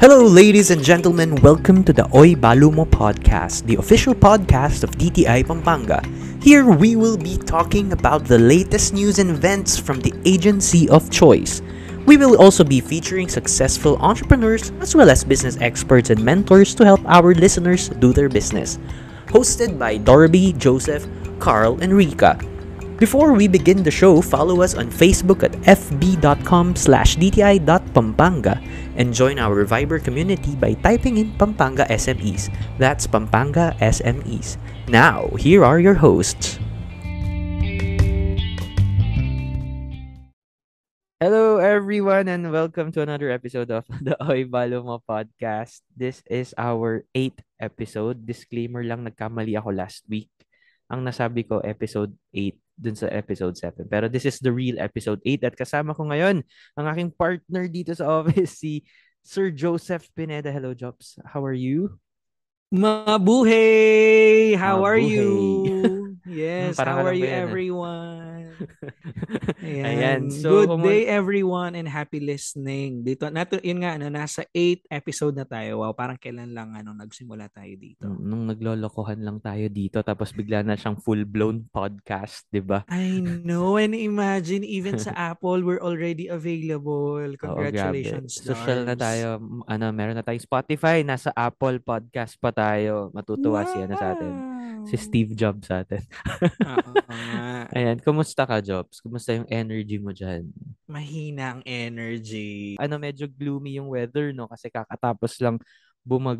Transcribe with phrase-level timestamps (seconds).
[0.00, 1.34] Hello, ladies and gentlemen.
[1.42, 6.00] Welcome to the Oi Balumo podcast, the official podcast of DTI Pampanga.
[6.42, 11.10] Here we will be talking about the latest news and events from the agency of
[11.10, 11.60] choice.
[12.06, 16.84] We will also be featuring successful entrepreneurs as well as business experts and mentors to
[16.86, 18.78] help our listeners do their business.
[19.26, 21.06] Hosted by Dorby, Joseph,
[21.40, 22.40] Carl, and Rika.
[23.00, 28.60] Before we begin the show, follow us on Facebook at fb.com slash dti.pampanga
[29.00, 32.52] and join our Viber community by typing in Pampanga SMEs.
[32.76, 34.60] That's Pampanga SMEs.
[34.92, 36.60] Now, here are your hosts.
[41.24, 45.80] Hello everyone and welcome to another episode of the Oy podcast.
[45.96, 48.28] This is our 8th episode.
[48.28, 50.28] Disclaimer lang, nagkamali ako last week.
[50.92, 53.84] Ang nasabi ko, episode 8 dun sa episode 7.
[53.86, 56.40] Pero this is the real episode 8 at kasama ko ngayon
[56.74, 58.82] ang aking partner dito sa office, si
[59.20, 60.48] Sir Joseph Pineda.
[60.48, 61.20] Hello, Jobs.
[61.28, 62.00] How are you?
[62.72, 64.56] Mabuhay!
[64.56, 65.12] How are Mabuhay.
[65.12, 65.30] you?
[66.30, 67.42] Yes, Parang how are you ah.
[67.44, 68.19] everyone?
[69.64, 69.84] Ayan.
[69.84, 73.02] Ayan, so Good day everyone and happy listening.
[73.02, 75.80] Dito nato yun nga ano nasa 8th episode na tayo.
[75.80, 78.04] Wow, parang kailan lang ano nagsimula tayo dito.
[78.06, 82.86] Nung- Nung naglolokohan lang tayo dito tapos bigla na siyang full-blown podcast, di ba?
[82.86, 87.18] I know and imagine even sa Apple we're already available.
[87.20, 87.36] Oo.
[87.36, 88.38] Congratulations.
[88.38, 89.36] Social na tayo.
[89.66, 91.02] Ano, meron na tayong Spotify.
[91.02, 93.10] Nasa Apple Podcast pa tayo.
[93.10, 94.59] Matutuwa siya na sa atin.
[94.86, 95.02] Si Wow.
[95.02, 96.02] Steve Jobs sa atin.
[96.64, 96.92] Oo
[97.26, 97.70] nga.
[97.76, 98.98] Ayan, kumusta ka, Jobs?
[99.04, 100.50] Kumusta yung energy mo dyan?
[100.90, 102.74] Mahina ang energy.
[102.82, 104.50] Ano, medyo gloomy yung weather, no?
[104.50, 105.56] Kasi kakatapos lang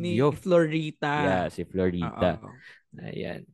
[0.01, 0.35] Ni bumagyo.
[0.35, 1.13] Florita.
[1.23, 2.41] Yeah, si Florita.
[2.43, 2.51] Oo.
[2.99, 3.47] Ayan.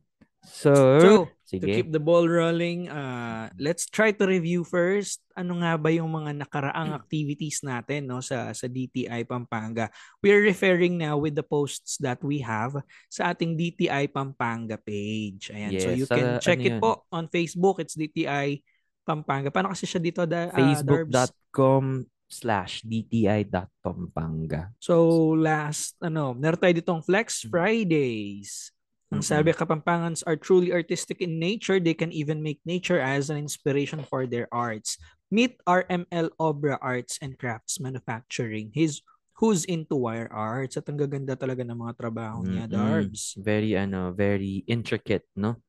[0.47, 0.71] So,
[1.03, 1.11] So,
[1.51, 1.67] to sige.
[1.69, 6.33] keep the ball rolling, uh, let's try to review first ano nga ba yung mga
[6.39, 9.91] nakaraang activities natin no sa sa DTI Pampanga.
[10.19, 15.51] We are referring now with the posts that we have sa ating DTI Pampanga page.
[15.51, 15.71] Ayan.
[15.77, 16.81] so Yes, you sa can check ano it yun?
[16.81, 17.79] po on Facebook.
[17.79, 18.63] It's DTI
[19.03, 19.47] Pampanga.
[19.47, 20.83] Paano kasi siya dito da, ah, Darbs?
[20.83, 21.85] Facebook.com
[22.27, 24.75] slash dti.pampanga.
[24.79, 24.95] So
[25.31, 27.49] last ano, meron tayo ditong Flex Mm.
[27.51, 28.71] Fridays.
[29.07, 31.79] Ang sabi Kapampangans are truly artistic in nature.
[31.79, 34.99] They can even make nature as an inspiration for their arts.
[35.31, 38.75] Meet RML Obra Arts and Crafts Manufacturing.
[38.75, 38.99] He's
[39.37, 42.73] who's into wire arts at ang gaganda talaga ng mga trabaho niya, Mm-mm.
[42.73, 43.37] Darbs.
[43.37, 45.61] Very, ano, very intricate, no?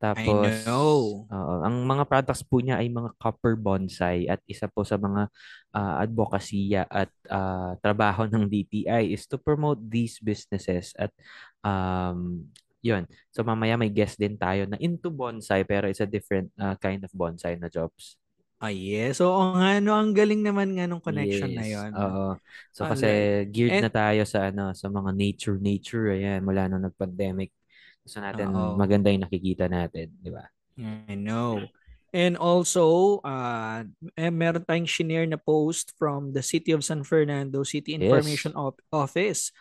[0.00, 1.28] Tapos, I know.
[1.28, 5.28] oo, ang mga products po niya ay mga copper bonsai at isa po sa mga
[5.76, 11.12] ah, advokasya at ah, trabaho ng DTI is to promote these businesses at
[11.60, 12.48] um,
[12.80, 13.04] yun.
[13.32, 17.04] So mamaya may guest din tayo na into bonsai pero it's a different ah, kind
[17.04, 18.16] of bonsai na jobs.
[18.60, 19.16] Ah, yes.
[19.24, 21.90] So, oo nga, no, ang galing naman nga nung connection na Yes, yon.
[21.96, 22.36] Oo.
[22.76, 23.08] So kasi
[23.48, 27.56] geared And- na tayo sa ano sa mga nature nature ayan mula nung nag-pandemic.
[28.04, 28.76] Gusto natin Oo.
[28.76, 30.44] maganda yung nakikita natin, di ba?
[30.76, 31.64] I know.
[32.10, 33.86] And also, uh,
[34.18, 38.02] eh, meron tayong shinare na post from the City of San Fernando City Yes.
[38.02, 39.54] Information Op- Office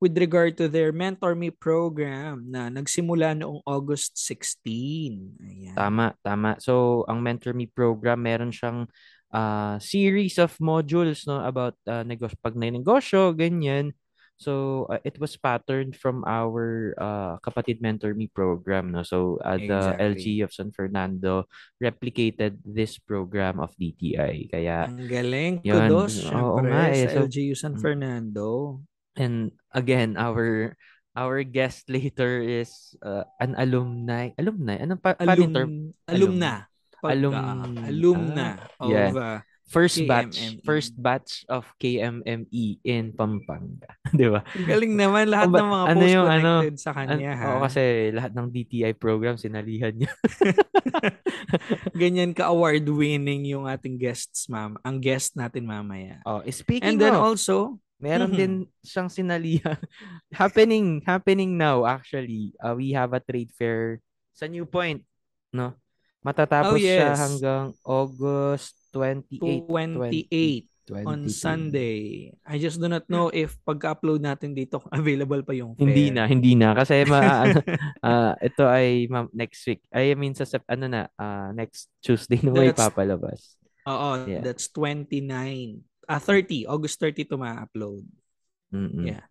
[0.00, 5.40] with regard to their Mentor Me program na nagsimula noong August 16.
[5.40, 5.76] Ayan.
[5.76, 6.60] Tama, tama.
[6.60, 8.84] So, ang Mentor Me program, meron siyang
[9.32, 13.96] ah, series of modules no about uh, negosyo pag negosyo, ganyan.
[14.36, 19.00] So, uh, it was patterned from our uh, Kapatid Mentor Me program, no.
[19.00, 20.04] So, uh, the Exactly.
[20.12, 21.48] LG of San Fernando
[21.80, 24.52] replicated this program of DTI.
[24.52, 25.64] Kaya Ang galing.
[25.64, 25.88] Yun.
[25.88, 27.08] Kudos, Oo syempre, nga eh.
[27.08, 27.80] sa So, LGU San mm.
[27.80, 28.46] Fernando.
[29.16, 30.76] And again, our
[31.16, 34.36] our guest later is uh, an alumni.
[34.36, 34.76] Alumni?
[34.76, 35.72] Anong pa, yung term?
[36.06, 36.54] Alum, alumna.
[36.96, 39.10] Pagka, Alum- alumna ah, of yeah.
[39.12, 40.38] uh, First batch.
[40.38, 40.62] KMME.
[40.62, 43.90] First batch of KMME in Pampanga.
[44.14, 44.46] Di ba?
[44.46, 47.32] Galing naman lahat O ba- ng mga ano posts yung ano, connected sa An- kanya
[47.34, 47.44] ha.
[47.50, 47.82] Oo, kasi
[48.14, 50.12] lahat ng DTI program, sinalihan niya.
[51.98, 54.78] Ganyan ka-award winning yung ating guests, ma'am.
[54.80, 56.22] Ang guest natin mamaya.
[56.22, 58.38] oh, speaking And then of, also, meron Mhm.
[58.38, 59.78] din siyang sinalihan.
[60.30, 62.54] happening, happening now actually.
[62.58, 63.98] Uh, we have a trade fair
[64.30, 65.02] sa New Point,
[65.50, 65.74] no?
[66.22, 67.18] Matatapos Oh, siya yes.
[67.18, 70.68] hanggang August 28, 28
[71.02, 71.34] on 2022.
[71.34, 71.98] Sunday.
[72.46, 75.82] I just do not know if pagka-upload natin dito available pa yung fair.
[75.82, 77.42] Hindi na, hindi na kasi ma
[78.06, 79.82] ah, ito ay ma- next week.
[79.90, 83.58] I mean sa Sep- ano na, ah, next Tuesday na may papalabas.
[83.86, 84.42] Oo, Yeah.
[84.42, 85.26] that's 29.
[86.06, 86.70] Ah, 30.
[86.70, 88.06] August 30 to ma-upload.
[88.70, 89.10] Mm-mm.
[89.10, 89.26] Yeah.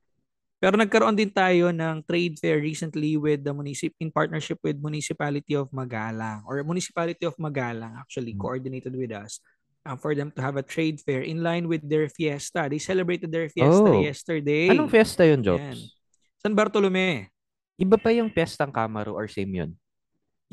[0.59, 5.53] Pero nagkaroon din tayo ng trade fair recently with the municip in partnership with Municipality
[5.55, 8.41] of Magalang or Municipality of Magalang actually Mm.
[8.41, 9.39] coordinated with us
[9.85, 12.65] uh, for them to have a trade fair in line with their fiesta.
[12.65, 14.01] They celebrated their fiesta Oh.
[14.01, 14.73] yesterday.
[14.73, 15.45] Anong fiesta yun, Yan.
[15.45, 15.93] Jobs?
[16.41, 17.29] San Bartolome.
[17.77, 19.71] Iba pa yung piyestang Camaro or same yun?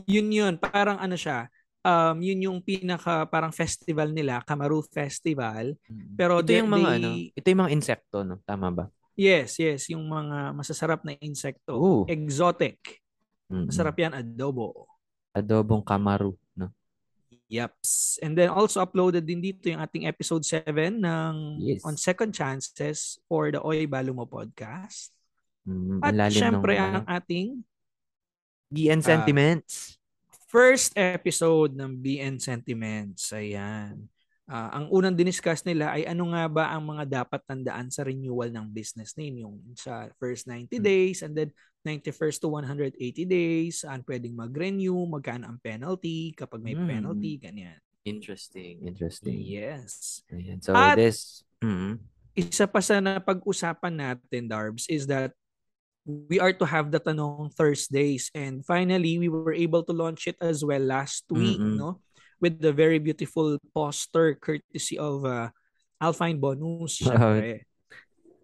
[0.05, 0.55] Yun yun.
[0.58, 1.49] Parang ano siya.
[1.82, 5.75] Um, yun yung pinaka parang festival nila, Kamaru Festival.
[6.14, 8.38] Pero ito they- yung mga they- ano, ito yung mga insekto, no?
[8.46, 8.85] Tama ba?
[9.12, 9.90] Yes, yes.
[9.90, 11.75] Yung mga masasarap na insekto.
[11.76, 12.00] Oo.
[12.08, 12.78] Exotic.
[13.50, 13.69] Mm-mm.
[13.69, 14.88] Masarap yan, adobo.
[15.35, 16.38] Adobong Camaro?
[17.52, 18.16] Yaps.
[18.25, 21.84] And then also uploaded din dito yung ating episode 7 ng Yes.
[21.84, 25.12] On Second Chances for the Oy Balumo podcast.
[25.69, 27.60] Mm, At syempre ng, ang ating
[28.72, 30.00] BN ah, Sentiments.
[30.49, 33.32] first episode ng BN Sentiments.
[33.32, 34.08] Ayan.
[34.44, 38.52] Ah, ang unang diniscuss nila ay ano nga ba ang mga dapat tandaan sa renewal
[38.52, 39.44] ng business name.
[39.44, 40.84] Yung sa first 90 Hmm.
[40.84, 41.49] days and then
[41.82, 42.94] 91st to 180
[43.26, 43.82] days.
[43.82, 46.87] Saan pwedeng mag-renew, magkano ang penalty kapag may Hmm.
[46.87, 47.79] penalty, ganyan.
[48.02, 49.38] Interesting, interesting.
[49.38, 50.23] Yes.
[50.31, 50.58] Ayan.
[50.58, 52.02] So At- this, mm,
[52.34, 55.31] isa pa sa napag-usapan natin, Darbs, is that
[56.02, 58.26] we are to have the Tanong Thursdays.
[58.35, 61.78] And finally, we were able to launch it as well last week, Mm-mm.
[61.78, 62.02] no?
[62.43, 65.55] With the very beautiful poster courtesy of uh,
[66.02, 66.99] Alpine Bonus.
[67.06, 67.70] syempre.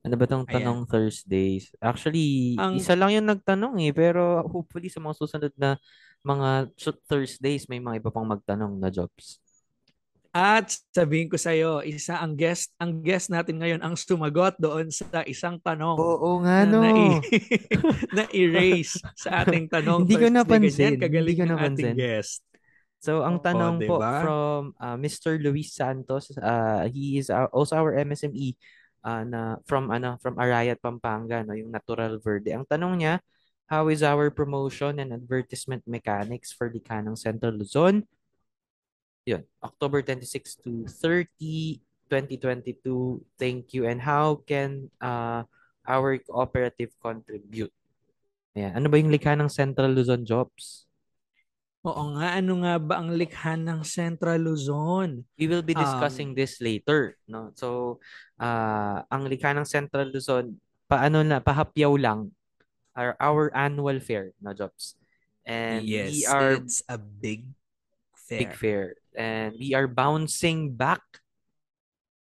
[0.08, 0.54] Ano ba tong Ayan.
[0.64, 1.68] tanong Thursdays?
[1.78, 5.76] Actually, Ang- isa lang yung nagtanong eh, pero hopefully sa mga susunod na
[6.24, 6.72] mga
[7.04, 9.38] Thursdays, may mga iba pang magtanong na jobs.
[10.28, 14.92] At sabihin ko sa iyo, isa ang guest, ang guest natin ngayon ang sumagot doon
[14.92, 15.96] sa isang tanong.
[15.96, 16.80] Oo nga, na, no.
[16.84, 17.20] na, i-
[18.12, 20.04] na-erase sa ating tanong.
[20.04, 20.94] Hindi ko napansin.
[20.94, 21.84] Ganyan kagaling Hindi ko napansin.
[21.92, 22.44] ating guest.
[22.98, 24.14] So, ang Oo, tanong po diba?
[24.20, 25.38] from uh, Mr.
[25.38, 28.58] Luis Santos, uh, he is our- also our MSME
[29.08, 32.52] uh, na from ano from Arayat, Pampanga, no, yung Natural Verde.
[32.52, 33.14] Ang tanong niya,
[33.72, 38.04] how is our promotion and advertisement mechanics for the Canang Central Luzon?
[39.28, 43.20] Yun, October 26 to 30, 2022.
[43.36, 43.84] Thank you.
[43.84, 45.44] And how can uh,
[45.84, 47.72] our cooperative contribute?
[48.56, 48.72] Ayan.
[48.72, 50.87] Ano ba yung likha ng Central Luzon Jobs?
[51.86, 55.22] Oo nga, ano nga ba ang likha ng Central Luzon?
[55.38, 57.54] We will be Um, discussing this later, no?
[57.54, 57.98] So,
[58.38, 60.58] ah ang likha ng Central Luzon,
[60.90, 62.34] paano na, pahapyaw lang,
[62.98, 64.98] our, our annual fair, no, Jobs?
[65.46, 67.46] And we are it's a big
[68.28, 68.98] big fair.
[69.16, 71.00] And we are bouncing back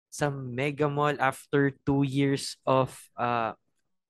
[0.08, 3.52] sa Mega Mall after two years of uh,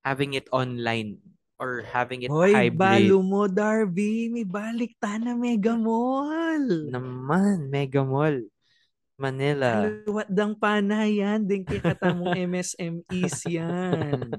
[0.05, 1.19] having it online
[1.61, 2.81] or having it Hoy, hybrid.
[2.81, 4.33] balo mo, Darby.
[4.33, 6.89] May balik ta na Mega Mall.
[6.89, 8.49] Naman, Mega Mall.
[9.21, 9.85] Manila.
[9.85, 11.45] Kaluwat dang panayan.
[11.45, 14.33] Din kay katamong MSMEs yan.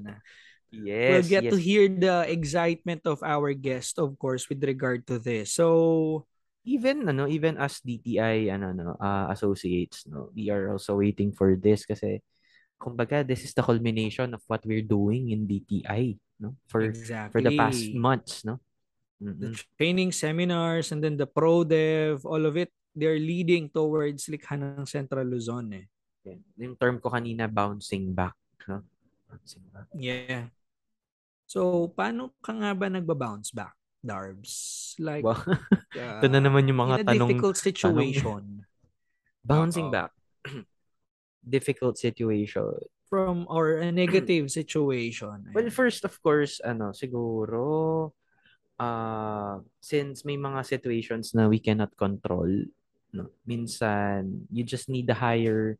[0.75, 1.53] Yes, we'll get yes.
[1.55, 5.55] to hear the excitement of our guest, of course, with regard to this.
[5.55, 6.27] So,
[6.67, 11.59] even ano even as DTI ano no uh, associates no we are also waiting for
[11.59, 12.23] this kasi
[12.83, 17.31] kumbaga this is the culmination of what we're doing in DTI no for exactly.
[17.31, 18.59] for the past months no
[19.23, 19.63] the Mm-mm.
[19.79, 24.83] training seminars and then the pro dev, all of it, they're leading towards likha ng
[24.83, 25.87] Central Luzon eh.
[26.23, 26.39] Yan.
[26.55, 28.31] yung term ko kanina bouncing back
[28.67, 28.79] no
[29.27, 30.47] bouncing back Yeah.
[31.43, 34.95] So, paano ka nga ba nagba-bounce back, Darbs?
[34.97, 38.63] Like, wow uh, ito na naman yung mga in a tanong difficult situation
[39.43, 39.95] bouncing Oo.
[39.95, 40.11] back
[41.43, 42.71] difficult situation
[43.07, 45.53] from or a negative situation.
[45.53, 48.11] Well, first of course, ano, siguro
[48.81, 52.49] uh since may mga situations na we cannot control,
[53.13, 53.29] no.
[53.45, 55.77] Minsan you just need a higher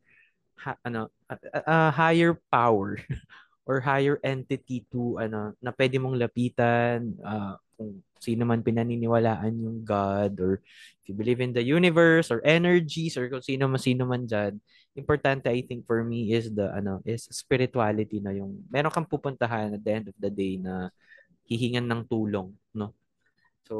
[0.62, 3.02] ha, ano, a, a- higher power
[3.66, 9.80] or higher entity to ano na pwede mong lapitan uh, kung sino man pinaniniwalaan yung
[9.84, 10.52] God or
[11.00, 14.56] if you believe in the universe or energies or kung sino man sino man dyan
[14.94, 19.74] importante I think for me is the ano is spirituality na yung meron kang pupuntahan
[19.74, 20.88] at the end of the day na
[21.50, 22.94] hihingan ng tulong no?
[23.66, 23.74] So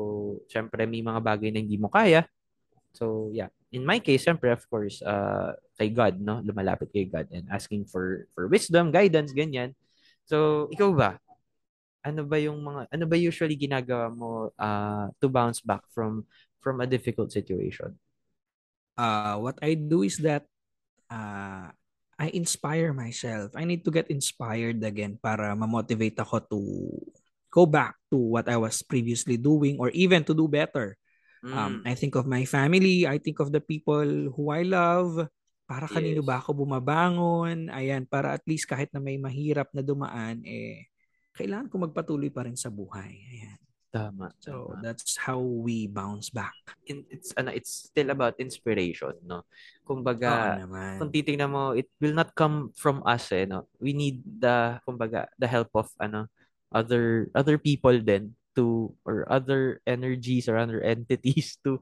[0.50, 2.26] syempre may mga bagay na hindi mo kaya.
[2.92, 3.48] So yeah.
[3.74, 6.42] In my case syempre of course uh kay God no?
[6.42, 9.78] Lumalapit kay God and asking for for wisdom guidance ganyan.
[10.26, 11.10] So ikaw ba?
[12.04, 16.26] Ano ba yung mga ano ba usually ginagawa mo uh to bounce back from
[16.58, 17.94] from a difficult situation?
[18.94, 20.46] Uh, what I do is that
[21.14, 21.70] uh,
[22.14, 23.54] I inspire myself.
[23.54, 26.60] I need to get inspired again para ma-motivate ako to
[27.50, 30.98] go back to what I was previously doing or even to do better.
[31.44, 31.92] Um, Mm.
[31.92, 33.04] I think of my family.
[33.04, 35.28] I think of the people who I love.
[35.64, 36.28] Para kanino Yes.
[36.28, 37.68] ba ako bumabangon?
[37.68, 40.88] Ayan, para at least kahit na may mahirap na dumaan, eh,
[41.36, 43.12] kailangan ko magpatuloy pa rin sa buhay.
[43.32, 43.58] Ayan.
[43.94, 44.34] Tama.
[44.42, 44.82] So tama.
[44.82, 46.58] that's how we bounce back.
[46.90, 49.46] In, it's ano, it's still about inspiration, no?
[49.86, 50.98] Kumbaga, naman.
[50.98, 53.70] kung titingnan mo, it will not come from us, eh, no?
[53.78, 56.26] We need the, kumbaga, the help of, ano,
[56.74, 61.78] other, other people then to, or other energies or other entities to,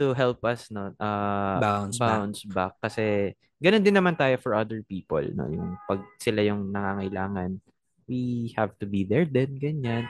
[0.00, 0.96] to help us, no?
[0.96, 2.08] Uh, Bounce back.
[2.08, 2.74] bounce back.
[2.80, 5.52] Kasi, ganun din naman tayo for other people, no?
[5.52, 7.60] Yung pag sila yung nangangailangan,
[8.08, 10.08] we have to be there din, ganyan.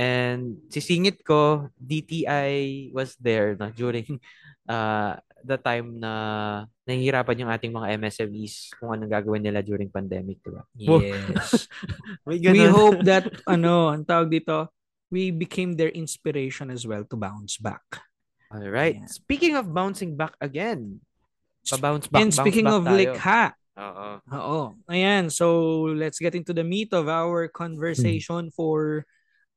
[0.00, 4.16] And sisingit ko, DTI was there no, during
[4.64, 6.12] uh, the time na
[6.88, 10.64] nahihirapan yung ating mga MSMEs kung anong gagawin nila during pandemic, di ba?
[10.72, 11.68] Yes.
[12.24, 14.72] We hope that ano, ang tawag dito,
[15.12, 17.84] we became their inspiration as well to bounce back.
[18.48, 18.96] All right.
[18.96, 19.12] Yeah.
[19.12, 21.04] Speaking of bouncing back again,
[21.68, 22.96] pa-bounce back, And speaking back of tayo.
[22.96, 23.42] likha,
[23.80, 24.08] Oo.
[24.32, 24.62] Oo.
[24.92, 25.32] Ayan.
[25.32, 25.46] So,
[25.92, 29.06] let's get into the meat of our conversation for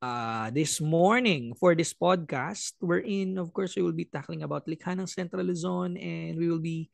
[0.03, 2.75] uh, this morning for this podcast.
[2.83, 6.59] Wherein, of course, we will be tackling about Likha ng Central Luzon and we will
[6.59, 6.91] be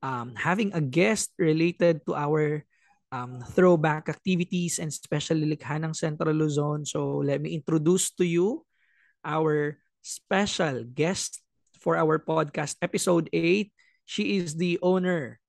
[0.00, 2.64] um, having a guest related to our
[3.12, 6.88] um, throwback activities and especially Likha ng Central Luzon.
[6.88, 8.64] So, let me introduce to you
[9.20, 11.44] our special guest
[11.76, 13.68] for our podcast, episode 8.
[14.08, 15.42] She is the owner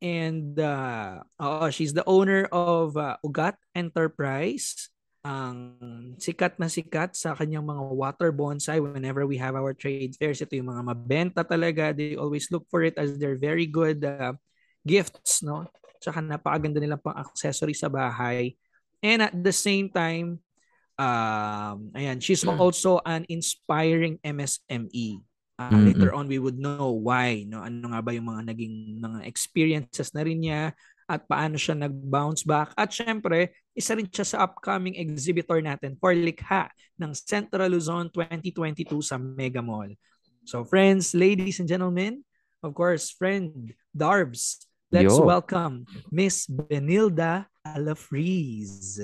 [0.00, 4.88] and uh, oo, she's the owner of uh, Ugat Enterprise.
[5.26, 5.74] Ang
[6.22, 10.38] sikat na sikat sa kanyang mga water bonsai whenever we have our trade fairs.
[10.38, 11.90] Ito yung mga mabenta talaga.
[11.90, 14.38] They always look for it as they're very good uh,
[14.86, 15.66] gifts, no?
[15.98, 18.54] Tsaka napakaganda nilang pang accessory sa bahay.
[19.02, 20.38] And at the same time,
[20.94, 25.26] um, ayan, she's also an inspiring MSME.
[25.58, 25.90] Uh, Mm-mm.
[25.90, 27.42] Later on, we would know why.
[27.48, 27.64] No?
[27.64, 30.70] Ano nga ba yung mga naging mga experiences na rin niya
[31.06, 32.74] at paano siya nag-bounce back.
[32.74, 39.00] At syempre, isa rin siya sa upcoming exhibitor natin for Likha ng Central Luzon 2022
[39.02, 39.94] sa Mega Mall.
[40.46, 42.22] So friends, ladies and gentlemen,
[42.62, 45.26] of course, friend Darbs, let's Yo.
[45.26, 48.98] welcome Miss Benilda Alafriz.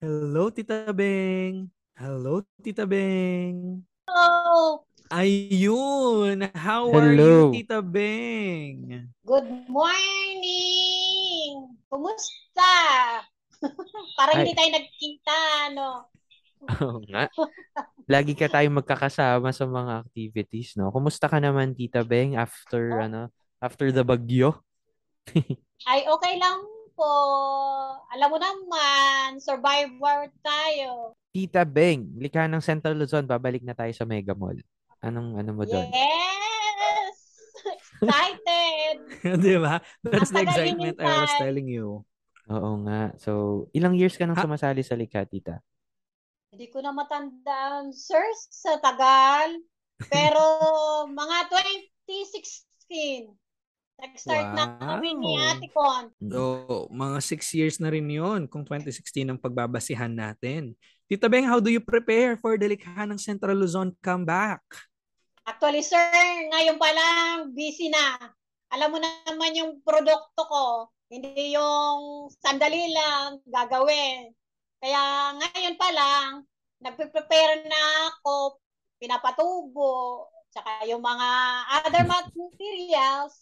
[0.00, 1.70] Hello, Tita Beng.
[1.96, 3.80] Hello, Tita Beng.
[4.08, 4.84] Hello.
[5.12, 6.48] Ayun.
[6.56, 7.52] How are you, Hello.
[7.52, 9.08] Tita Beng?
[9.24, 11.01] Good morning.
[11.92, 12.72] Kumusta?
[14.18, 14.48] Parang Ay.
[14.48, 15.36] hindi tayo nagkita,
[15.76, 16.08] no?
[16.80, 17.28] Oo nga.
[18.08, 20.88] Lagi ka tayong magkakasama sa mga activities, no?
[20.88, 23.04] Kumusta ka naman, Tita Beng, after, Oh.
[23.04, 23.20] ano,
[23.60, 24.56] after the bagyo?
[25.90, 26.64] Ay, okay lang
[26.96, 27.12] po.
[28.08, 31.12] Alam mo naman, survivor tayo.
[31.28, 34.56] Tita Beng, likha ng Central Luzon, babalik na tayo sa Mega Mall.
[35.04, 35.92] Anong, ano mo doon?
[35.92, 36.51] Yes!
[38.02, 38.94] Excited!
[39.46, 39.78] Di ba?
[40.02, 42.02] That's the excitement I was telling you.
[42.50, 43.14] Oo nga.
[43.22, 44.42] So, ilang years ka nang Ha?
[44.42, 45.62] sumasali sa likha, Tita?
[46.50, 49.56] Hindi ko na matandaan, sir, sa tagal.
[50.10, 50.42] Pero
[51.22, 51.38] mga
[52.10, 53.30] 2016,
[54.02, 55.48] nag-start na kami ni Wow.
[55.54, 56.04] Ate Con.
[56.18, 56.30] Mm.
[56.34, 56.40] So,
[56.90, 60.74] mga six years na rin yon kung 2016 ang pagbabasihan natin.
[61.06, 64.60] Tita Beng, how do you prepare for the likha ng Central Luzon comeback?
[65.42, 65.98] Actually, sir,
[66.54, 68.30] ngayon pa lang, busy na.
[68.70, 74.30] Alam mo naman yung produkto ko, hindi yung sandali lang gagawin.
[74.78, 76.28] Kaya ngayon pa lang,
[76.78, 77.82] nagpe-prepare na
[78.14, 78.62] ako,
[79.02, 81.28] pinapatubo, tsaka yung mga
[81.82, 83.34] other materials,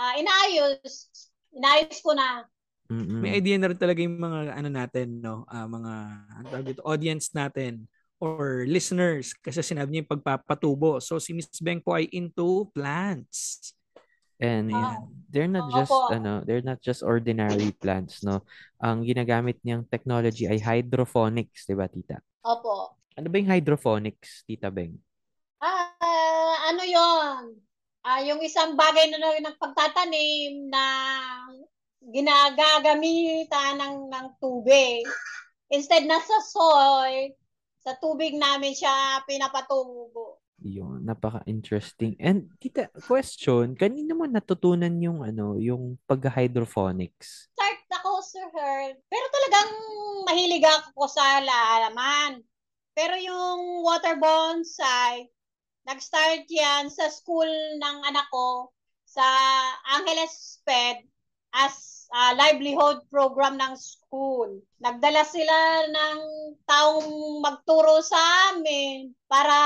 [0.00, 1.12] ah, inaayos.
[1.52, 2.48] Inaayos ko na.
[2.88, 3.20] Mm-mm.
[3.20, 5.44] May idea na rin talaga yung mga ano natin, no?
[5.44, 5.92] Ah, mga
[6.40, 7.84] ano dito, audience natin
[8.18, 10.98] or listeners kasi sinabi niya yung pagpapatubo.
[10.98, 13.72] So si Miss Beng po ay into plants.
[14.38, 15.02] And Ayan.
[15.30, 16.14] they're not just po.
[16.14, 18.46] ano, they're not just ordinary plants, no.
[18.78, 22.22] Ang ginagamit niyang technology ay hydroponics, 'di ba, Tita?
[22.46, 23.02] Opo.
[23.18, 24.94] Ano ba yung hydroponics, Tita Beng?
[25.58, 27.58] Ah, ano yon?
[28.06, 30.84] Ah, yung isang bagay na na- ng pagtatanim na
[31.98, 35.02] ginagagamitan ng ng tubig.
[35.68, 37.34] Instead na sa soil,
[37.88, 40.44] sa tubig namin siya pinapatubo.
[40.60, 42.20] Yun, napaka-interesting.
[42.20, 47.48] And tita, question, kanino mo natutunan yung ano, yung pag-hydroponics?
[47.56, 49.00] Start ako, Sir Herb.
[49.08, 49.70] Pero talagang
[50.28, 52.44] mahilig ako sa laman.
[52.92, 55.32] Pero yung water bonsai,
[55.88, 57.48] nag-start yan sa school
[57.80, 58.68] ng anak ko
[59.08, 59.24] sa
[59.96, 61.06] Angeles Sped
[61.56, 64.64] as a livelihood program ng school.
[64.80, 65.56] Nagdala sila
[65.92, 66.18] ng
[66.64, 67.08] taong
[67.44, 68.18] magturo sa
[68.52, 69.56] amin para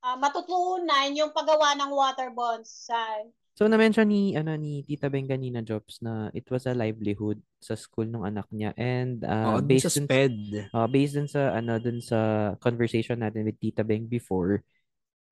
[0.00, 3.28] ah, matutunan yung paggawa ng water bonsai.
[3.58, 7.74] So na-mention ni ano ni Tita Beng kanina Jobs na it was a livelihood sa
[7.74, 10.36] school ng anak niya and uh, dun based sa dun, SPED.
[10.70, 12.18] uh, based dun sa ano dun sa
[12.62, 14.62] conversation natin with Tita Beng before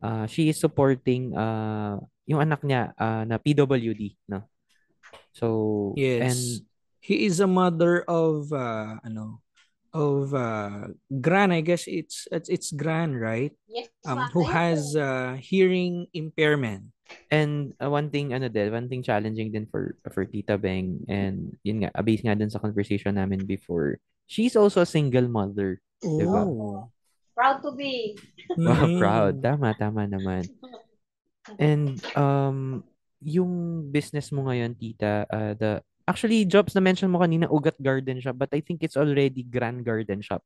[0.02, 4.42] uh, she is supporting uh, yung anak niya uh, na PWD no.
[5.36, 6.24] So Yes.
[6.24, 6.40] and
[7.06, 9.38] He is a mother of uh, ano
[9.94, 13.54] of uh, Gran, I guess it's it's, it's Gran, right?
[13.70, 16.90] Yes, Um, who has uh, hearing impairment.
[17.30, 21.54] And uh, one thing ano din, one thing challenging din for for Tita Beng and
[21.62, 25.78] yun nga, based nga din sa conversation namin before, she's also a single mother.
[26.02, 26.42] Diba?
[26.42, 26.90] Oh.
[27.38, 28.18] Proud to be.
[28.58, 28.98] Wow, Mhm.
[29.02, 29.32] proud.
[29.44, 30.50] Tama, tama naman.
[31.62, 32.82] And um
[33.26, 38.22] yung business mo ngayon, Tita, uh, the actually jobs na mention mo kanina, Ugat Garden
[38.22, 40.38] Shop, but I think it's already Grand Garden Shop.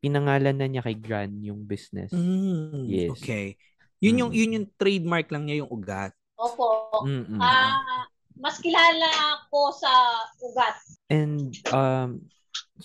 [0.00, 2.16] Pinangalan na niya kay Gran yung business.
[2.16, 3.12] Mm, Yes.
[3.20, 3.60] Okay.
[4.00, 4.38] Yun yung Mm.
[4.40, 6.12] yun yung trademark lang niya yung ugat.
[6.36, 7.04] Opo.
[7.04, 7.40] Mm-mm.
[7.40, 8.04] Ah,
[8.36, 9.08] mas kilala
[9.52, 9.92] ko sa
[10.40, 10.76] ugat.
[11.08, 12.28] And um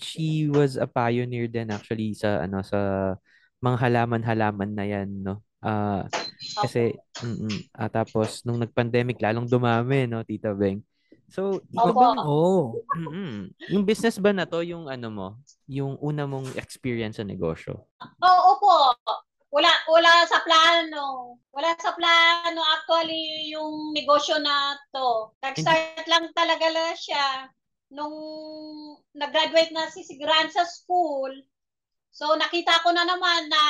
[0.00, 3.12] she was a pioneer din actually sa ano sa
[3.60, 5.44] mga halaman-halaman na yan, no.
[5.62, 6.10] Ah,
[6.58, 10.82] kasi mm ah, tapos nung nag-pandemic lalong dumami, no, Tita Beng.
[11.30, 11.96] So, Opo.
[11.96, 12.76] bang Oh.
[12.98, 15.28] mm yung business ba na to yung ano mo,
[15.70, 17.86] yung una mong experience sa negosyo?
[18.02, 18.92] Oo, opo.
[19.52, 21.36] Wala wala sa plano.
[21.52, 25.32] Wala sa plano actually yung negosyo na to.
[25.44, 27.52] Nag-start lang talaga lang siya
[27.92, 28.16] nung
[29.12, 31.32] nag-graduate na si Sigran sa school.
[32.12, 33.62] So nakita ko na naman na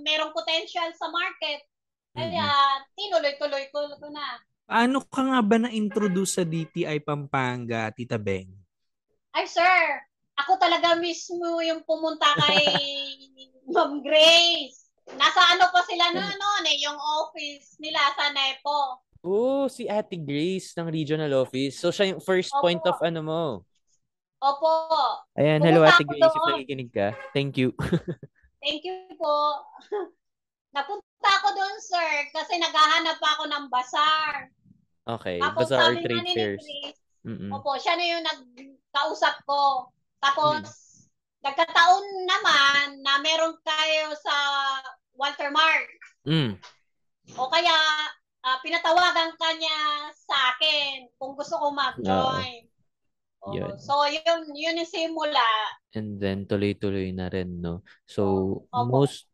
[0.00, 1.66] merong potential sa market.
[2.14, 2.46] Kaya
[2.94, 4.38] tinuloy-tuloy ko, ko na.
[4.70, 8.54] Paano ka nga ba na-introduce sa DTI Pampanga, Tita Beng?
[9.34, 10.02] Ay sir,
[10.38, 12.64] ako talaga mismo yung pumunta kay
[13.74, 14.88] Ma'am Grace.
[15.18, 19.02] Nasa ano pa sila noon, noon eh, yung office nila sa Nepo.
[19.24, 21.80] Oh, si Ate Grace ng regional office.
[21.80, 22.62] So, siya yung first Opo.
[22.64, 23.42] point of ano mo.
[24.38, 24.70] Opo.
[25.34, 27.10] Ayan, hello Ate Grace, if nakikinig ka.
[27.34, 27.74] Thank you.
[28.62, 29.66] Thank you po.
[30.76, 34.46] Napunta ako doon, sir, kasi naghahanap pa ako ng bazaar.
[35.08, 36.66] Okay, Tapos bazaar or trade fairs.
[37.26, 37.50] Mm-mm.
[37.50, 39.90] Opo, siya na yung nagkausap ko.
[40.22, 40.70] Tapos,
[41.42, 44.34] nagkataon naman na meron kayo sa
[45.18, 45.90] Walter Mark.
[46.30, 46.54] Mm.
[47.34, 47.74] O kaya,
[48.46, 52.67] ah, pinatawagan ka niya sa akin kung gusto ko mag-join.
[53.54, 53.78] Yun.
[53.80, 55.48] So, yun, yun yung simula.
[55.94, 57.86] And then tuloy-tuloy na rin, no?
[58.04, 59.02] So, Opo.
[59.02, 59.30] most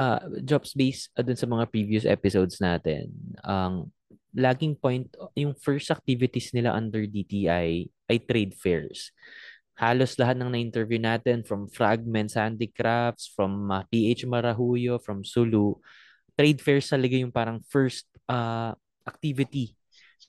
[0.00, 3.12] uh, jobs based uh, dun sa mga previous episodes natin,
[3.44, 3.92] ang
[4.32, 9.12] laging point, yung first activities nila under DTI ay trade fairs.
[9.76, 15.76] Halos lahat ng na-interview natin from Fragments Handicrafts, from uh, PH Marahuyo, from Sulu,
[16.36, 18.72] trade fairs talaga yung parang first uh,
[19.04, 19.76] activity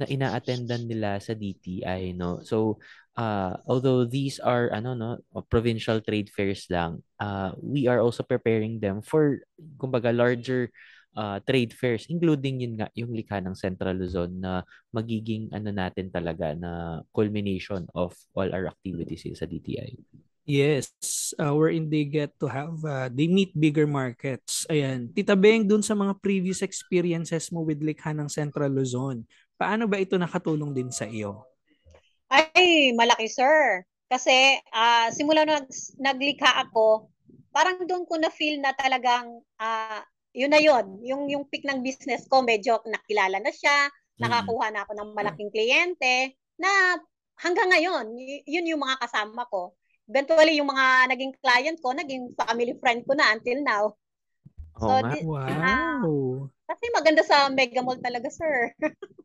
[0.02, 2.42] na ina-attendan nila sa DTI, no?
[2.42, 2.82] So,
[3.18, 5.10] uh, although these are ano no
[5.50, 9.42] provincial trade fairs lang uh, we are also preparing them for
[9.78, 10.70] kumbaga larger
[11.18, 16.10] uh, trade fairs including yun nga yung likha ng Central Luzon na magiging ano natin
[16.10, 19.94] talaga na culmination of all our activities sa DTI.
[20.44, 20.92] Yes,
[21.40, 24.68] uh, wherein they get to have, uh, they meet bigger markets.
[24.68, 25.08] Ayan.
[25.16, 29.24] Tita Beng, dun sa mga previous experiences mo with Likha ng Central Luzon,
[29.56, 31.48] paano ba ito nakatulong din sa iyo?
[32.34, 33.86] Ay, malaki sir.
[34.10, 37.10] Kasi ah simula nung nag- naglikha ako,
[37.54, 40.02] parang doon ko na feel na talagang ah
[40.34, 40.98] yun na yun.
[41.06, 43.86] Yung, yung peak ng business ko, medyo nakilala na siya,
[44.18, 46.98] nakakuha na ako ng malaking kliyente, na
[47.38, 49.78] hanggang ngayon, y- yun yung mga kasama ko.
[50.10, 53.84] Eventually, yung mga naging client ko, naging family friend ko na until now.
[54.82, 55.10] So, nga.
[55.14, 56.50] di- Wow.
[56.74, 58.74] Kasi maganda sa Mega Mall talaga, sir.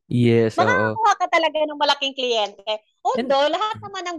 [0.05, 0.65] Yes, oo.
[0.69, 2.73] Makakakuha ka talaga ng malaking kliyente.
[3.01, 4.19] Although, lahat naman ng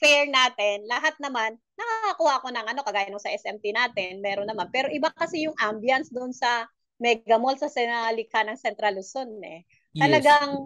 [0.00, 4.72] fair natin, lahat naman, nakakakuha ko ng ano, kagaya nung sa SMT natin, meron naman.
[4.72, 6.64] Pero iba kasi yung ambience doon sa
[6.96, 9.68] Mega Mall sa sinalika ng Central Luzon eh.
[9.92, 10.08] Yes.
[10.08, 10.56] Talagang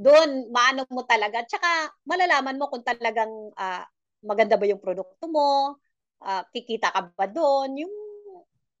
[0.00, 1.44] doon, maano mo talaga.
[1.44, 3.84] Tsaka malalaman mo kung talagang ah,
[4.24, 5.76] maganda ba yung produkto mo,
[6.24, 7.94] ah, kikita ka ba doon, yung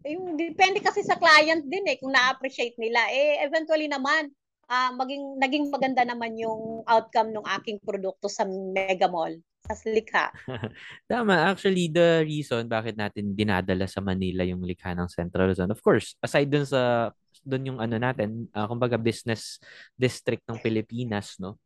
[0.04, 4.28] yung depende kasi sa client din eh kung na-appreciate nila eh eventually naman
[4.68, 10.28] ah maging naging maganda naman yung outcome ng aking produkto sa Mega Mall sa Likha.
[11.10, 11.48] Tama.
[11.48, 16.20] Actually, the reason bakit natin dinadala sa Manila yung likha ng Central Luzon, of course,
[16.20, 17.08] aside dun sa,
[17.40, 19.56] dun yung ano natin, ah, kumbaga business
[19.96, 21.56] district ng Pilipinas, no?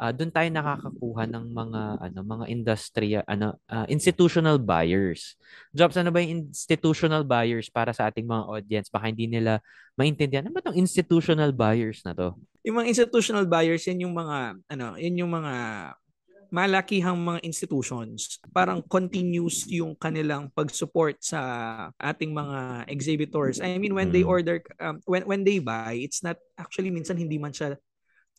[0.00, 5.36] Uh, doon tayo nakakakuha ng mga ano mga industriya ano uh, institutional buyers.
[5.74, 8.88] Jobs ano ba yung institutional buyers para sa ating mga audience?
[8.88, 9.58] Baka hindi nila
[9.94, 10.46] maintindihan.
[10.46, 12.34] Ano ba tong institutional buyers na to?
[12.64, 15.54] Yung mga institutional buyers, yan yung mga ano, yan yung mga
[16.54, 21.40] malakihang mga institutions, parang continuous yung kanilang pag-support sa
[21.98, 23.58] ating mga exhibitors.
[23.58, 24.30] I mean, when they mm.
[24.30, 27.74] order, um, when, when they buy, it's not, actually, minsan hindi man siya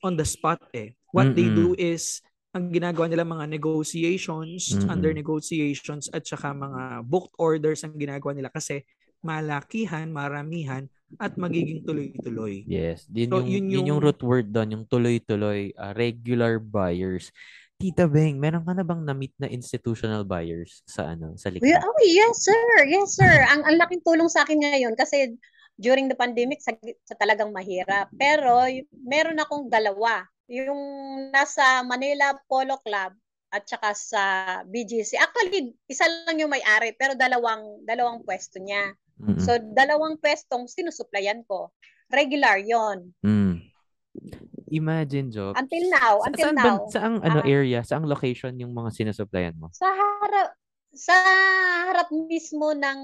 [0.05, 0.93] on the spot eh.
[1.09, 1.37] What Mm-mm.
[1.37, 2.21] they do is,
[2.53, 4.87] ang ginagawa nila mga negotiations, Mm-mm.
[4.87, 8.85] under negotiations, at saka mga booked orders ang ginagawa nila kasi
[9.25, 10.85] malakihan, maramihan,
[11.17, 12.63] at magiging tuloy-tuloy.
[12.69, 16.61] Yes, yun, so, yung, yun, yung, yun yung root word doon, yung tuloy-tuloy, uh, regular
[16.61, 17.33] buyers.
[17.75, 21.67] Tita Beng, meron ka na bang na-meet na institutional buyers sa ano, sa likod?
[21.67, 22.63] Oh, yes sir.
[22.87, 23.43] Yes sir.
[23.51, 25.35] ang ang laking tulong sa akin ngayon kasi
[25.75, 28.07] during the pandemic sa, sa talagang mahirap.
[28.15, 30.23] Pero meron akong dalawa.
[30.47, 30.79] Yung
[31.33, 33.15] nasa Manila Polo Club
[33.51, 34.23] at saka sa
[34.67, 35.15] BGC.
[35.15, 38.91] Actually, isa lang yung may-ari pero dalawang dalawang pwesto niya.
[39.15, 39.39] Mm-hmm.
[39.39, 41.71] So dalawang pwestong sinusuplayan ko.
[42.11, 43.15] Regular 'yon.
[43.23, 43.71] Mm.
[44.75, 45.53] Imagine, Job.
[45.55, 46.77] Until now, until saan now.
[46.83, 49.69] Ba, saang ano uh, area, saang location yung mga sinusupplyan mo?
[49.71, 50.57] Sa harap,
[50.89, 51.15] sa
[51.85, 52.99] harap mismo ng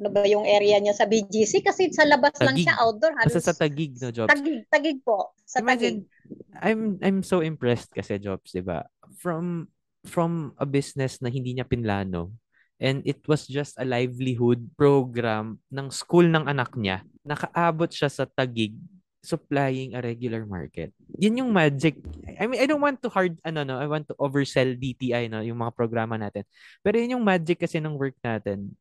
[0.00, 2.46] ano ba yung area niya sa BGC kasi sa labas tagig.
[2.48, 6.64] lang siya outdoor halos Basta sa Tagig no Jobs Tagig Tagig po sa Imagine, Tagig
[6.64, 8.88] I'm I'm so impressed kasi Jobs 'di ba
[9.20, 9.68] from
[10.08, 12.32] from a business na hindi niya pinlano
[12.80, 18.24] and it was just a livelihood program ng school ng anak niya nakaabot siya sa
[18.24, 18.72] Tagig
[19.20, 20.96] supplying a regular market.
[21.20, 22.00] Yun yung magic.
[22.40, 25.44] I mean, I don't want to hard, ano, no, I want to oversell DTI, no,
[25.44, 26.48] yung mga programa natin.
[26.80, 28.72] Pero yun yung magic kasi ng work natin.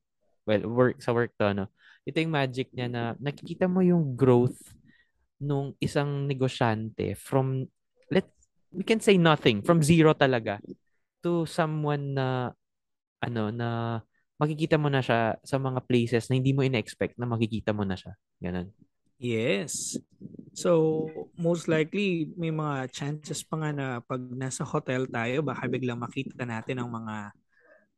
[0.49, 1.69] Well, work, sa work to, no.
[2.09, 4.57] Ito yung magic niya na nakikita mo yung growth
[5.37, 7.69] nung isang negosyante from,
[8.09, 8.25] let
[8.73, 10.57] we can say nothing, from zero talaga
[11.21, 12.49] to someone na,
[13.21, 14.01] ano, na
[14.41, 17.93] makikita mo na siya sa mga places na hindi mo ina-expect na makikita mo na
[17.93, 18.17] siya.
[18.41, 18.73] Ganun.
[19.19, 19.99] Yes.
[20.55, 25.99] So, most likely, may mga chances pa nga na pag nasa hotel tayo, baka biglang
[25.99, 27.35] makita natin ang mga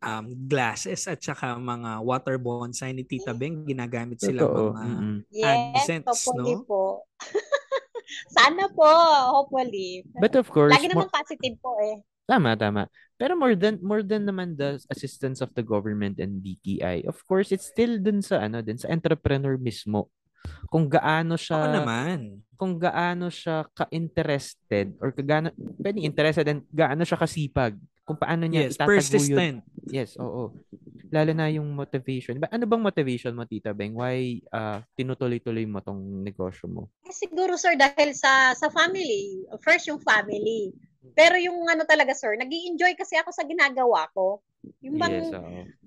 [0.02, 3.64] um, glasses at saka mga water bonsai ni Tita Beng.
[3.64, 4.74] Ginagamit sila Totoo.
[4.74, 5.18] mga mm-hmm.
[5.32, 6.66] yes, hopefully no?
[6.66, 6.82] po.
[8.36, 8.92] Sana po,
[9.40, 10.04] hopefully.
[10.20, 11.14] But of course, Lagi naman more...
[11.16, 12.04] positive po eh.
[12.28, 12.92] Tama, tama.
[13.16, 17.54] Pero more than more than naman the assistance of the government and DTI, of course,
[17.54, 20.10] it's still dun sa ano, din sa entrepreneur mismo
[20.72, 22.20] kung gaano siya Oo naman.
[22.58, 25.50] Kung gaano siya ka-interested or kagaano
[25.82, 29.62] pwedeng interested and gaano siya kasipag kung paano niya yes, persistent.
[29.88, 30.52] Yes, oo.
[31.12, 32.40] Lalo na yung motivation.
[32.42, 33.94] Ba, ano bang motivation mo, Tita Beng?
[33.94, 36.90] Why uh, tinutuloy-tuloy mo tong negosyo mo?
[37.06, 39.46] Eh, siguro, sir, dahil sa sa family.
[39.62, 40.74] First, yung family.
[41.14, 44.42] Pero yung ano talaga, sir, nag enjoy kasi ako sa ginagawa ko.
[44.86, 45.34] Yung bang, yes,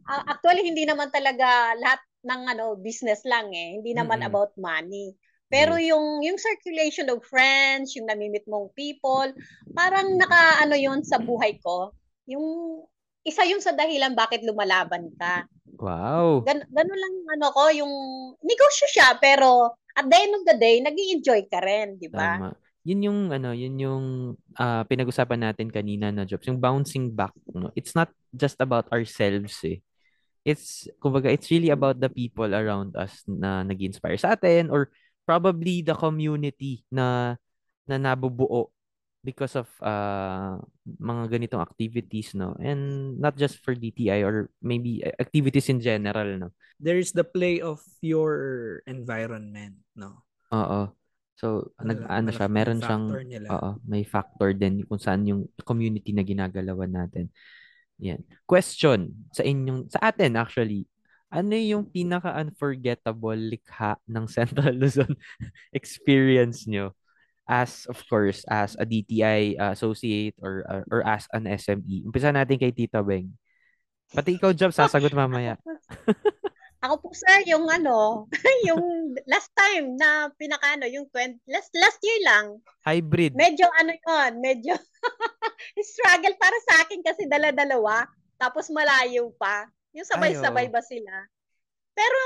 [0.06, 3.80] uh, actually, hindi naman talaga lahat ng ano business lang eh.
[3.80, 4.32] Hindi naman mm-hmm.
[4.32, 5.14] about money.
[5.52, 9.28] Pero yung yung circulation of friends, yung namimit mong people,
[9.76, 11.94] parang naka ano yon sa buhay ko.
[12.30, 12.46] Yung
[13.24, 15.48] isa yung sa dahilan bakit lumalaban ka.
[15.80, 16.44] Wow.
[16.44, 17.92] Gan ganun lang ano ko, yung
[18.44, 22.36] negosyo siya pero at the end of the day, nag enjoy ka rin, di ba?
[22.36, 22.50] Tama.
[22.84, 24.04] Yun yung ano, yun yung
[24.60, 27.72] uh, pinag-usapan natin kanina na jobs, yung bouncing back, no.
[27.72, 29.80] It's not just about ourselves eh
[30.44, 34.92] it's kumbaga it's really about the people around us na nag-inspire sa atin or
[35.24, 37.34] probably the community na
[37.88, 38.68] na nabubuo
[39.24, 40.60] because of uh,
[41.00, 42.52] mga ganitong activities no?
[42.60, 46.48] And not just for DTI or maybe activities in general no?
[46.76, 50.22] There is the play of your environment no?
[50.52, 50.92] Oo.
[51.34, 53.10] So nag ano siya meron siyang
[53.50, 57.32] oo may factor din kung saan yung community na ginagalawan natin.
[58.02, 58.22] Yan.
[58.46, 60.86] Question sa inyong, sa atin actually,
[61.30, 65.10] ano yung pinaka-unforgettable likha ng Central Luzon
[65.74, 66.94] experience nyo?
[67.44, 72.08] As, of course, as a DTI associate or, or, or as an SME.
[72.08, 73.36] Umpisa natin kay Tita Beng.
[74.12, 75.60] Pati ikaw, Job, sasagot mamaya.
[76.84, 78.28] Ako po sir, yung ano,
[78.68, 82.60] yung last time na pinakano, yung 20, last last year lang.
[82.84, 83.32] Hybrid.
[83.32, 84.76] Medyo ano yon, medyo
[85.80, 88.04] struggle para sa akin kasi dala-dalawa,
[88.36, 89.64] tapos malayo pa.
[89.96, 91.24] Yung sabay-sabay ba sila?
[91.96, 92.20] Pero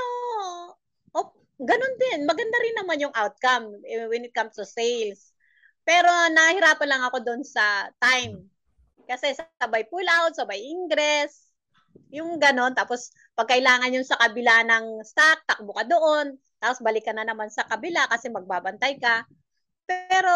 [1.15, 5.35] oh, ganun din, maganda rin naman yung outcome eh, when it comes to sales.
[5.83, 8.47] Pero nahirapan lang ako doon sa time.
[9.09, 11.49] Kasi sabay pull out, sabay ingress,
[12.13, 17.05] yung ganon, tapos pag kailangan yung sa kabila ng stock, takbo ka doon, tapos balik
[17.05, 19.25] ka na naman sa kabila kasi magbabantay ka.
[19.89, 20.33] Pero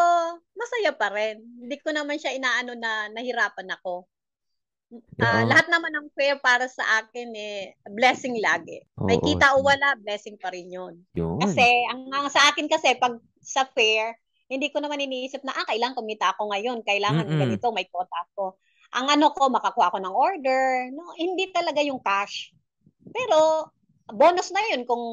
[0.57, 1.38] masaya pa rin.
[1.62, 4.09] Hindi ko naman siya inaano na nahirapan ako.
[5.21, 5.49] Ah, Oo.
[5.49, 8.84] lahat naman ng fair para sa akin eh blessing lagi.
[9.08, 10.95] May Oo, kita o wala, blessing pa rin 'yun.
[11.15, 11.39] Yun.
[11.39, 14.15] Kasi ang, ang sa akin kasi pag sa fair,
[14.51, 17.39] hindi ko naman iniisip na ah kailangan kumita ako ngayon, kailangan Mm-mm.
[17.39, 18.60] ganito may quota ako.
[18.93, 22.53] Ang ano ko makakuha ako ng order, no, hindi talaga yung cash.
[23.13, 23.69] Pero
[24.12, 25.03] bonus na 'yun kung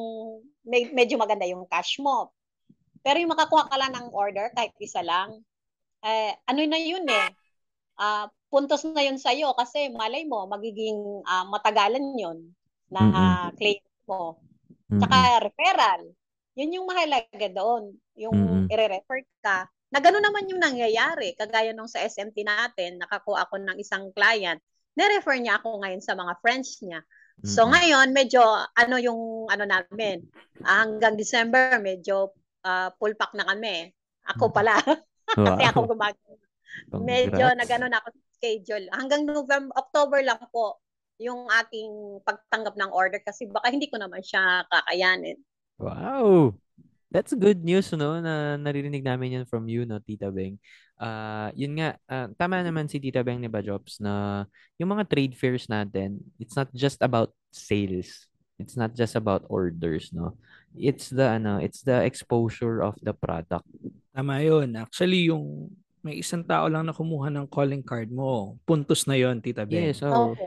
[0.66, 2.32] may, medyo maganda yung cash mo.
[3.04, 5.40] Pero yung makakuha ka lang ng order kahit isa lang,
[6.04, 7.28] eh ano na 'yun eh.
[8.00, 12.38] Ah, puntos na 'yun sa iyo kasi malay mo magiging ah, matagalan 'yon
[12.90, 13.40] na Mm-mm.
[13.58, 14.38] claim mo.
[15.00, 16.02] Tsaka referral.
[16.58, 17.94] Yun yung mahalaga doon.
[18.18, 18.70] Yung Mm-mm.
[18.70, 19.66] ire-refer ka.
[19.90, 21.34] Na gano'n naman yung nangyayari.
[21.38, 24.60] Kagaya nung sa SMT natin, nakakuha ako ng isang client.
[24.98, 27.00] Nirefer niya ako ngayon sa mga friends niya.
[27.42, 27.72] So Mm-mm.
[27.72, 28.42] ngayon, medyo
[28.76, 30.22] ano yung ano namin,
[30.66, 32.34] ah, hanggang December, medyo
[32.66, 33.90] ah, full pack na kami.
[34.36, 34.76] Ako pala.
[35.46, 35.66] Kasi Wow.
[35.66, 36.36] ako gumagawa.
[37.00, 38.88] Medyo nagano na ako sa schedule.
[38.96, 40.80] Hanggang November, October lang po
[41.20, 45.36] yung aking pagtanggap ng order kasi baka hindi ko naman siya kakayanin.
[45.76, 46.56] Wow!
[47.12, 48.22] That's good news, no?
[48.24, 50.56] Na naririnig namin yan from you, no, Tita Beng.
[50.96, 54.46] Ah, yun nga, ah, tama naman si Tita Beng ni Bajobs na
[54.80, 58.30] yung mga trade fairs natin, it's not just about sales.
[58.60, 60.36] It's not just about orders, no?
[60.76, 63.64] It's the ano, it's the exposure of the product.
[64.12, 64.76] Tama yun.
[64.76, 69.40] Actually, yung may isang tao lang na kumuha ng calling card mo, puntos na yon
[69.40, 69.92] Tita Beng.
[69.92, 70.32] Yes, oh.
[70.32, 70.46] Opo.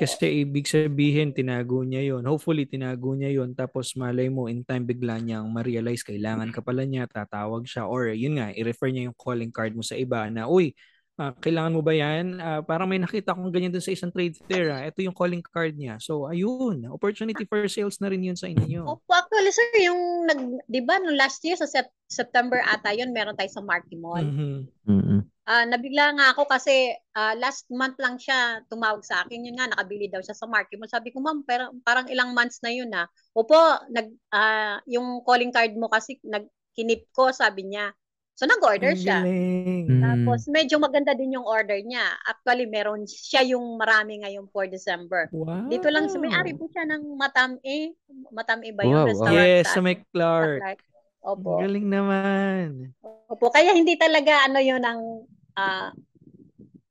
[0.00, 4.88] Kasi ibig sabihin, tinago niya yon Hopefully, tinago niya yon Tapos malay mo, in time
[4.88, 7.84] bigla niyang ma-realize kailangan ka pala niya, tatawag siya.
[7.84, 10.72] Or yun nga, i-refer niya yung calling card mo sa iba na, uy,
[11.20, 12.40] ah, kailangan mo ba yan?
[12.40, 14.72] Ah, parang may nakita akong ganyan dun sa isang trade fair.
[14.72, 14.88] Ah.
[14.88, 16.00] Ito yung calling card niya.
[16.00, 16.88] So, ayun.
[16.88, 18.88] Opportunity for sales na rin yun sa inyo.
[18.88, 23.12] Opo, actually sir, yung nag, 'di ba no last year sa Sep- September ata 'yun,
[23.12, 24.24] meron tayo sa Marky Mall.
[24.24, 24.52] Mhm.
[24.88, 25.20] Mm-mm.
[25.50, 29.44] Ah, nabigla nga ako kasi ah, last month lang siya tumawag sa akin.
[29.44, 30.88] Yun nga nakabili daw siya sa Marky Mall.
[30.88, 33.04] Sabi ko, "Ma'am, pero parang ilang months na 'yun ah."
[33.36, 33.58] Opo,
[33.92, 37.92] nag ah, yung calling card mo kasi nagkinip ko, sabi niya.
[38.40, 39.20] So nag-order siya.
[39.20, 40.00] Mm.
[40.00, 42.16] Tapos medyo maganda din yung order niya.
[42.24, 45.28] Actually, meron siya yung marami ngayon for December.
[45.28, 45.68] Wow.
[45.68, 47.92] Dito lang sa may-ari po siya ng Matam-E.
[48.32, 49.36] Matam-E ba yung Wow, restaurant?
[49.36, 50.64] Yes, sa sa may Clark.
[50.64, 50.80] Clark.
[51.20, 51.60] Opo.
[51.60, 52.96] galing naman.
[53.28, 53.52] Opo.
[53.52, 55.28] Kaya hindi talaga ano yun ang
[55.60, 55.92] ah,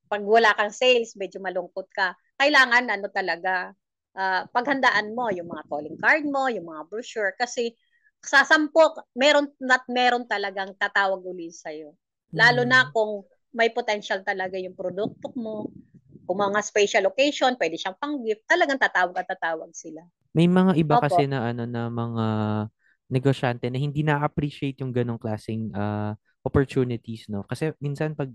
[0.06, 2.14] pag wala kang sales, medyo malungkot ka.
[2.38, 3.74] Kailangan ano talaga,
[4.14, 7.34] ah, paghandaan mo yung mga calling card mo, yung mga brochure.
[7.34, 7.74] Kasi
[8.20, 11.96] sa sampo, meron at meron talagang tatawag uli sa'yo.
[12.36, 15.72] Lalo na kung may potential talaga yung produkto mo.
[16.30, 20.06] Kung mga special occasion, pwede siyang pang-gift, talagang tatawag at tatawag sila.
[20.38, 21.10] May mga iba Opo.
[21.10, 22.26] kasi na ano na mga
[23.10, 26.14] negosyante na hindi na-appreciate yung ganong klaseng ah,
[26.46, 27.42] opportunities, no?
[27.50, 28.30] Kasi minsan pag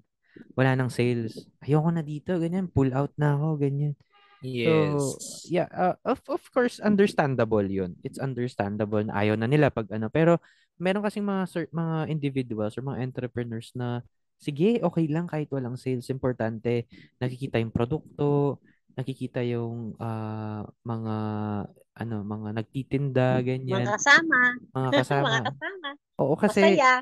[0.59, 3.95] wala nang sales, ayoko na dito, ganyan, pull out na ako, ganyan.
[4.45, 5.01] Yes.
[5.41, 7.97] So, yeah, uh, of of course understandable 'yun.
[8.05, 10.37] It's understandable na ayaw na nila pag ano, pero
[10.77, 14.05] meron kasing mga mga individuals or mga entrepreneurs na
[14.37, 16.85] sige, okay lang kahit walang sales, importante
[17.17, 18.61] nakikita yung produkto,
[18.93, 21.15] nakikita yung ah, mga
[21.95, 24.41] ano, mga nagtitinda, ganyan, Mga kasama,
[24.77, 24.91] mga
[25.25, 25.41] mga kasama.
[25.49, 25.89] kasama,
[26.21, 26.93] Oo, kasi masaya.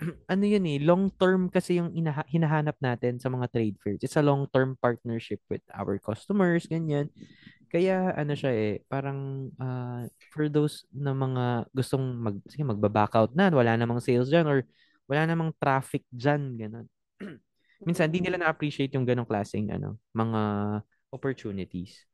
[0.32, 4.02] ano yun eh, long term kasi yung inaha- hinahanap natin sa mga trade fairs.
[4.02, 7.10] It's a long term partnership with our customers, ganyan.
[7.70, 13.32] Kaya ano siya eh, parang ah, for those na mga gustong mag, sige, magba-back out
[13.34, 14.62] na, wala namang sales dyan or
[15.10, 16.86] wala namang traffic dyan, ganun.
[17.86, 20.40] Minsan, di nila na-appreciate yung ganong klaseng ano, mga
[21.10, 22.06] opportunities.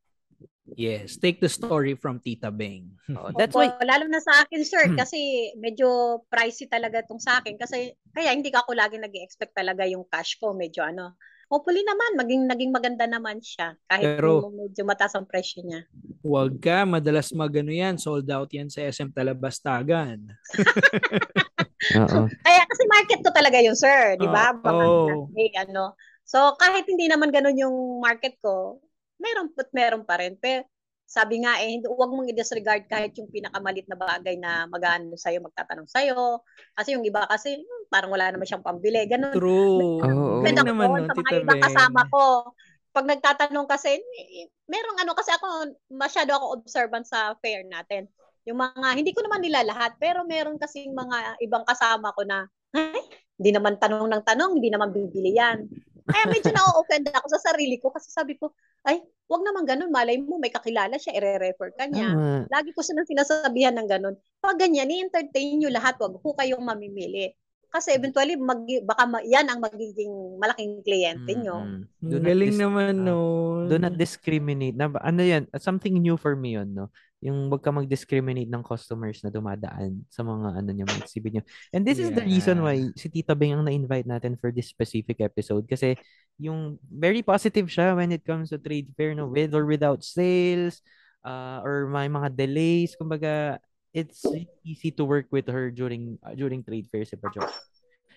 [0.75, 1.19] Yes.
[1.19, 2.95] Take the story from Tita Beng.
[3.17, 7.43] Oo, that's Opo, why, lalo na sa akin, sir, kasi medyo pricey talaga itong sa
[7.43, 7.59] akin.
[7.59, 10.55] Kasi, kaya hindi ka ako lagi nag expect talaga yung cash ko.
[10.55, 11.19] Medyo ano,
[11.51, 13.75] hopefully naman, maging, naging maganda naman siya.
[13.91, 15.83] Kahit Pero- medyo mataas ang presyo niya.
[16.23, 17.99] Huwag ka, madalas magano yan.
[17.99, 20.23] Sold out yan sa SM Talabastagan.
[21.99, 22.21] oo.
[22.29, 24.15] Kaya kasi market ko talaga yun, sir.
[24.15, 24.55] Di ba?
[24.55, 25.27] Oo.
[25.27, 25.99] Baka eh, ano.
[26.23, 28.79] So, kahit hindi naman ganun yung market ko,
[29.21, 30.33] meron at meron pa rin.
[30.41, 30.65] Pero,
[31.11, 35.43] sabi nga eh, hindi, huwag mong i-disregard kahit yung pinakamalit na bagay na mag-ano sa'yo,
[35.43, 36.39] magtatanong sa'yo.
[36.71, 39.03] Kasi yung iba kasi, hmm, parang wala naman siyang pambili.
[39.11, 39.35] Ganun.
[39.35, 39.99] True.
[39.99, 40.39] Oo.
[40.39, 42.55] Depende naman nun, sa mga ibang kasama ko.
[42.95, 48.07] Pag nagtatanong kasi, eh, merong ano, kasi ako, masyado ako observant sa fair natin.
[48.47, 52.47] Yung mga, hindi ko naman nila lahat, pero meron kasing mga ibang kasama ko na,
[52.71, 53.03] ay,
[53.35, 55.67] hindi naman tanong ng tanong, hindi naman bibili yan.
[56.07, 58.53] Kaya medyo na-offend ako sa sarili ko kasi sabi ko,
[58.87, 62.11] ay, wag naman ganun, malay mo, may kakilala siya, ire-refer ka niya.
[62.11, 62.49] Tama.
[62.49, 64.15] Lagi ko silang sinasabihan ng ganun.
[64.41, 67.37] Pag ganyan, i-entertain nyo lahat, wag ho kayong mamimili.
[67.71, 71.87] Kasi eventually, mag, baka ma, yan ang magiging malaking kliyente nyo.
[72.03, 73.71] Not galing dis- naman ah, nun.
[73.71, 74.75] Do not discriminate.
[74.75, 75.47] Na, ano yan?
[75.55, 76.91] Something new for me yun, no?
[77.21, 81.43] Yung wag ka mag-discriminate ng customers na dumadaan sa mga ano niyo, mga exhibit niyo.
[81.69, 82.65] And this is the reason Yeah.
[82.65, 85.93] why si Tita Beng ang na-invite natin for this specific episode kasi
[86.41, 89.29] yung very positive siya when it comes to trade fair, no?
[89.29, 90.81] With or without sales,
[91.21, 92.97] uh, or may mga delays.
[92.97, 93.61] Kumbaga,
[93.93, 94.25] it's
[94.65, 97.13] easy to work with her during uh, during trade fairs.
[97.13, 97.53] Iba, Jobs.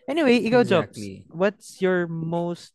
[0.09, 1.25] Anyway, ikaw, Jobs, Exactly.
[1.29, 2.73] what's your most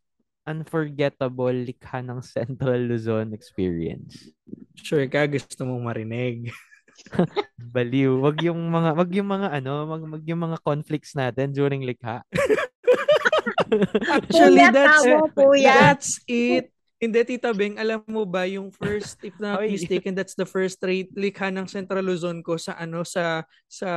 [0.49, 4.33] unforgettable likha ng Central Luzon experience?
[4.73, 6.49] Sure ka, gusto mong marinig.
[7.73, 8.17] Baliw.
[8.19, 12.25] Wag yung mga wag yung mga ano, wag, wag yung mga conflicts natin during likha.
[14.09, 15.05] Actually, that's,
[15.37, 15.63] puyat.
[15.63, 16.73] that's it.
[16.99, 19.71] Hindi, Tita Beng, alam mo ba, yung first, if not Oy.
[19.71, 23.87] mistaken, that's the first rate likha ng Central Luzon ko sa ano, sa, sa,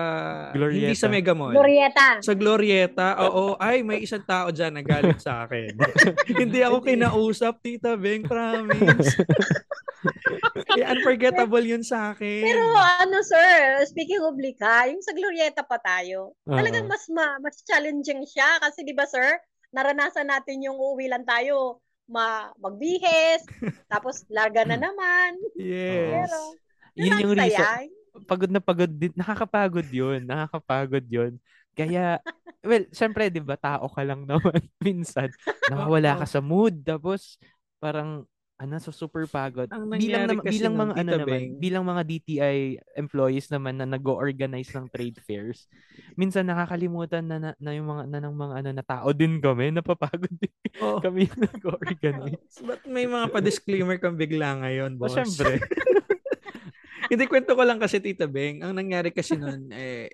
[0.54, 0.78] Glorieta.
[0.78, 1.50] hindi sa Mega Mall.
[1.50, 2.22] Glorieta.
[2.22, 5.74] Sa Glorieta, oo, ay, may isang tao dyan na galit sa akin.
[6.46, 9.18] hindi ako kinausap, Tita Beng, promise.
[10.70, 12.42] Kaya unforgettable yun sa akin.
[12.46, 12.62] Pero
[13.02, 16.54] ano sir, speaking of lika, yung sa Glorieta pa tayo, Oo.
[16.54, 19.42] talagang mas ma, mas challenging siya kasi 'di ba sir,
[19.74, 23.42] naranasan natin yung uuwi lang tayo, ma magbihes,
[23.92, 25.40] tapos larga na naman.
[25.56, 26.28] yes.
[26.28, 26.38] Pero
[26.92, 27.88] Yun yung reason.
[28.28, 29.12] Pagod na pagod din.
[29.16, 30.28] Nakakapagod yun.
[30.28, 31.40] Nakakapagod yun.
[31.72, 32.20] Kaya,
[32.68, 35.32] well, syempre, di ba, tao ka lang naman minsan.
[35.72, 36.84] Nakawala ka sa mood.
[36.84, 37.40] Tapos,
[37.80, 38.28] parang,
[38.62, 39.66] ano, so super pagod.
[39.68, 42.56] Ang bilang, kasi bilang mga, ano naman, bilang mga DTI
[42.94, 45.66] employees naman na nag-organize ng trade fairs,
[46.14, 49.74] minsan nakakalimutan na, na, na yung mga, na ng mga, ano, na tao din kami.
[49.74, 51.02] Napapagod din Oh.
[51.02, 52.62] kami yung nag-organize.
[52.62, 55.12] Ba't may mga pa-disclaimer kang bigla ngayon, O, boss?
[55.12, 55.58] syempre.
[57.12, 58.62] Hindi, kwento ko lang kasi, Tita Beng.
[58.62, 60.08] Ang nangyari kasi nun, eh,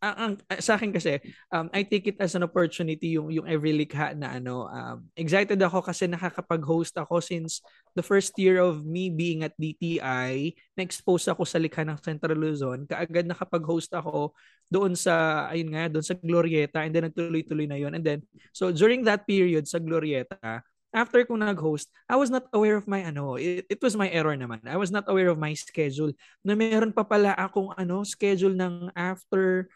[0.00, 1.20] ang, ang, sa akin kasi,
[1.52, 5.60] um, I take it as an opportunity yung, yung every likha na ano, um, excited
[5.60, 7.60] ako kasi nakakapag-host ako since
[7.92, 12.88] the first year of me being at DTI, na-expose ako sa likha ng Central Luzon,
[12.88, 14.32] kaagad nakapag-host ako
[14.72, 17.92] doon sa, ayun nga, doon sa Glorieta, and then nagtuloy-tuloy na yun.
[17.92, 18.20] And then,
[18.56, 23.06] so during that period sa Glorieta, after kong nag-host, I was not aware of my
[23.06, 24.62] ano, it, it was my error naman.
[24.66, 26.10] I was not aware of my schedule
[26.42, 29.70] na meron pa pala akong ano, schedule ng after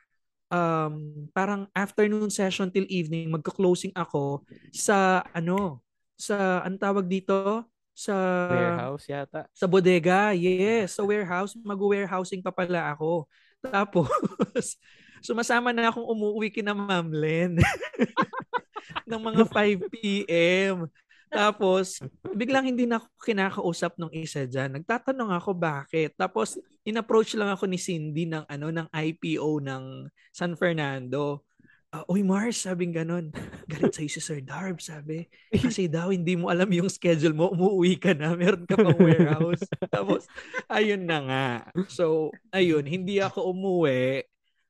[0.53, 5.81] um parang afternoon session till evening magko-closing ako sa ano,
[6.15, 8.15] sa ang tawag dito sa
[8.51, 9.47] Warehouse yata.
[9.55, 10.99] sa bodega, yes.
[10.99, 13.31] Sa warehouse, mag-warehousing pa pala ako.
[13.63, 14.11] Tapos,
[15.27, 17.57] sumasama na akong umuwi kina Ma'am Len
[19.09, 20.91] ng mga 5 p.m.
[21.35, 21.99] Tapos,
[22.31, 24.79] biglang hindi na ako kinakausap nung isa dyan.
[24.79, 26.15] Nagtatanong ako bakit.
[26.15, 26.55] Tapos,
[26.87, 31.43] in-approach lang ako ni Cindy ng, ano, ng IPO ng San Fernando.
[31.91, 33.35] Ah, Uy, Mars, sabing ganun.
[33.71, 35.27] Galit sa'yo si Sir Darb, sabi.
[35.51, 37.51] Kasi daw, hindi mo alam yung schedule mo.
[37.51, 38.39] Umuwi ka na.
[38.39, 39.67] Meron ka pang warehouse.
[39.95, 40.31] Tapos,
[40.71, 41.49] ayun na nga.
[41.91, 44.23] So, ayun, hindi ako umuwi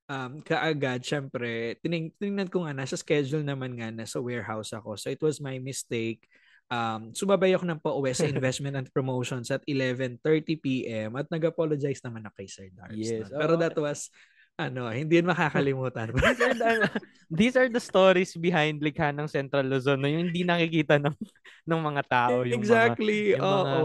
[0.09, 4.97] um, kaagad, syempre, tining, tinignan ko nga, nasa schedule naman nga, nasa warehouse ako.
[5.01, 6.29] So, it was my mistake.
[6.73, 12.35] Um, sumabay ako ng pauwi sa investment and promotions at 11.30pm at nag-apologize naman ako
[12.41, 12.97] kay Sir Darbs.
[12.97, 13.29] Yes?
[13.29, 13.61] Pero oo.
[13.61, 14.09] that was,
[14.55, 16.15] ano, hindi yun makakalimutan.
[16.15, 16.71] these are the,
[17.27, 21.15] these are the stories behind likha ng Central Luzon na yung hindi nakikita ng
[21.65, 23.35] ng mga tao yung exactly.
[23.35, 23.79] mga, yung mga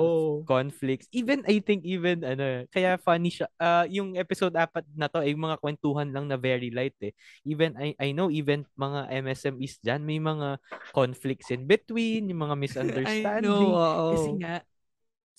[0.44, 5.24] conflicts even I think even ano kaya funny siya ah, yung episode apat na to
[5.24, 7.16] ay mga kwentuhan lang na very light eh
[7.48, 10.60] even I I know even mga MSMEs diyan may mga
[10.92, 14.08] conflicts in between yung mga I misunderstanding know, oo.
[14.14, 14.62] kasi nga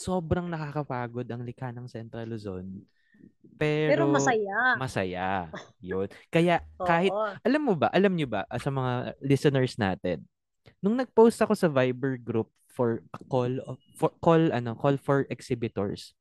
[0.00, 2.64] sobrang nakakapagod ang likha ng Central Luzon
[3.61, 4.59] pero, Pero masaya.
[4.80, 5.52] masaya
[5.85, 7.12] yun kaya kahit
[7.44, 10.24] alam mo ba, alam nyo ba, ah, sa mga listeners natin,
[10.80, 15.28] nung nag-post ako sa Viber group for a call of, for call ano, call for
[15.28, 16.16] exhibitors.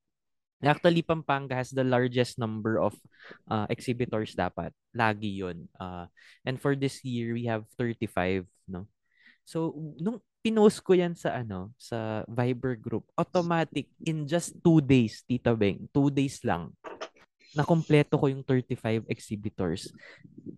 [0.59, 2.91] Actually, Pampanga has the largest number of
[3.47, 4.75] uh, exhibitors dapat.
[4.91, 5.71] Lagi 'yun.
[5.79, 6.11] Uh,
[6.43, 8.83] and for this year, we have 35, no?
[9.47, 9.71] So,
[10.03, 15.51] nung pinost ko yan sa ano, sa Viber group, automatic in just two days, Tita
[15.55, 16.71] Beng, two days lang,
[17.53, 19.89] nakompleto ko yung 35 exhibitors.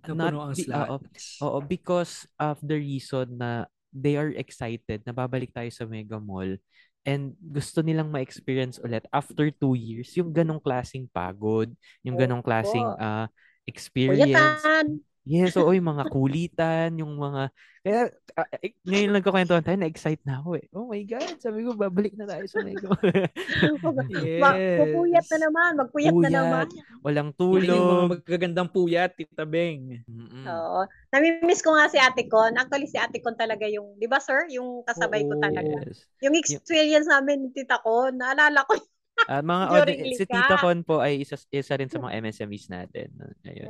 [0.05, 0.87] Napuno ang be- slot.
[0.87, 0.97] oo,
[1.41, 6.55] Oo, because of the reason na they are excited na babalik tayo sa Mega Mall
[7.01, 11.73] and gusto nilang ma-experience ulit after two years yung ganong klasing pagod,
[12.05, 13.01] yung ganong klasing Opo.
[13.01, 13.27] ah,
[13.65, 14.29] experience.
[14.29, 15.01] Puyatan.
[15.21, 17.53] Yes, oo, yung mga kulitan, yung mga...
[17.81, 18.49] Kaya, uh,
[18.85, 20.65] ngayon nagkakwentuhan tayo, na-excite na ako eh.
[20.73, 22.89] Oh my God, sabi ko, babalik na tayo sa Mego.
[24.09, 24.77] yes.
[24.81, 26.65] Pupuyat na naman, magpuyat Puyat, na naman.
[27.05, 27.69] Walang tulog.
[27.69, 30.01] Yung mga magagandang puyat, Tita Beng.
[30.09, 30.45] Mm-mm.
[30.45, 30.89] Oo.
[31.13, 32.57] Namimiss ko nga si Ate Con.
[32.57, 35.85] Actually, si Ate Con talaga yung, di ba sir, yung kasabay Oo, ko talaga.
[35.85, 36.09] Yes.
[36.25, 38.77] Yung experience namin ni Tita Con, naalala ko
[39.29, 43.09] Uh, mga audi- si Tita Con po ay isa, isa rin sa mga MSMEs natin.
[43.45, 43.69] Ayun.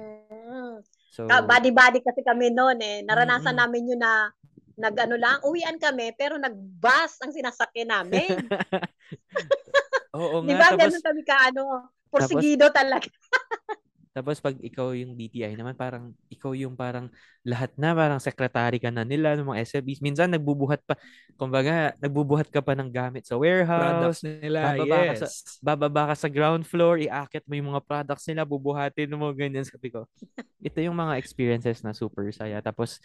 [1.11, 3.03] So, body-body kasi kami noon eh.
[3.03, 3.59] Naranasan mm-hmm.
[3.59, 4.31] namin yun na
[4.79, 8.31] nag-ano lang, uwian kami, pero nag-bus ang sinasakyan namin.
[10.17, 10.47] Oo nga.
[10.47, 11.63] Di ba, tapos, ganun kami ka, ano,
[12.07, 13.11] porsigido talaga.
[14.11, 17.07] Tapos pag ikaw yung DTI naman, parang ikaw yung parang
[17.47, 20.03] lahat na, parang secretary ka na nila ng mga SMEs.
[20.03, 20.99] Minsan nagbubuhat pa,
[21.39, 24.19] kumbaga, nagbubuhat ka pa ng gamit sa warehouse.
[24.19, 25.07] Products nila, bababa yes.
[25.07, 25.27] Ka sa,
[25.63, 29.63] bababa ka sa ground floor, iaakit mo yung mga products nila, bubuhatin mo, ganyan.
[29.63, 30.03] Sabi ko,
[30.59, 32.59] ito yung mga experiences na super saya.
[32.59, 32.99] Tapos,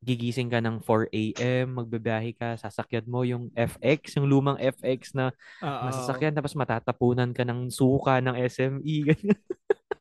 [0.00, 5.34] gigising ka ng 4 a.m., magbabiyahe ka, sasakyan mo yung FX, yung lumang FX na
[5.58, 5.90] Uh-oh.
[5.90, 9.12] masasakyan, tapos matatapunan ka ng suka ng SME.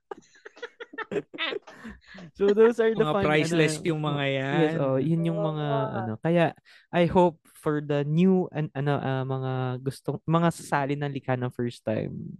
[2.38, 4.62] So those are the mga fun, priceless ano, yung mga yan.
[4.62, 6.14] Yes, oh, yun yung mga ano.
[6.22, 6.46] Kaya
[6.94, 11.54] I hope for the new and ano uh, mga gustong mga sasali ng likha ng
[11.54, 12.38] first time.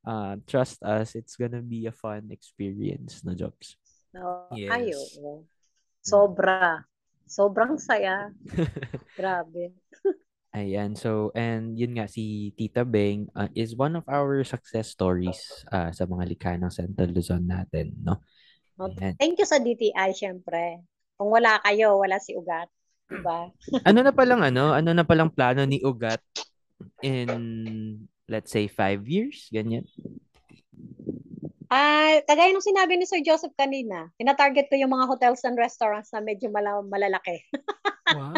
[0.00, 3.76] Uh, trust us, it's gonna be a fun experience na jobs.
[4.16, 4.72] No, yes.
[4.72, 4.98] ayo.
[6.00, 6.88] Sobra.
[7.28, 8.32] Sobrang saya.
[9.18, 9.76] Grabe.
[10.50, 10.98] Ayan.
[10.98, 15.38] So, and yun nga, si Tita Beng uh, is one of our success stories
[15.70, 18.18] uh, sa mga likha ng Central Luzon natin, no?
[18.82, 19.14] Ayan.
[19.14, 20.82] Thank you sa DTI, syempre.
[21.14, 22.66] Kung wala kayo, wala si Ugat.
[23.06, 23.46] Diba?
[23.88, 24.74] ano na palang ano?
[24.74, 26.22] Ano na palang plano ni Ugat
[26.98, 27.30] in,
[28.26, 29.46] let's say, five years?
[29.54, 29.86] Ganyan?
[31.70, 35.54] Ah, uh, kagaya nung sinabi ni Sir Joseph kanina, tina-target ko yung mga hotels and
[35.54, 37.46] restaurants na medyo mal- malalaki.
[38.18, 38.34] wow.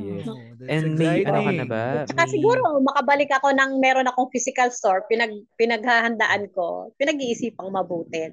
[0.00, 0.24] Yes.
[0.72, 1.84] And may ano ka na ba?
[2.08, 2.32] Saka may...
[2.32, 8.32] siguro makabalik ako ng meron akong physical store, pinag pinaghahandaan ko, pinag-iisipang mabuti.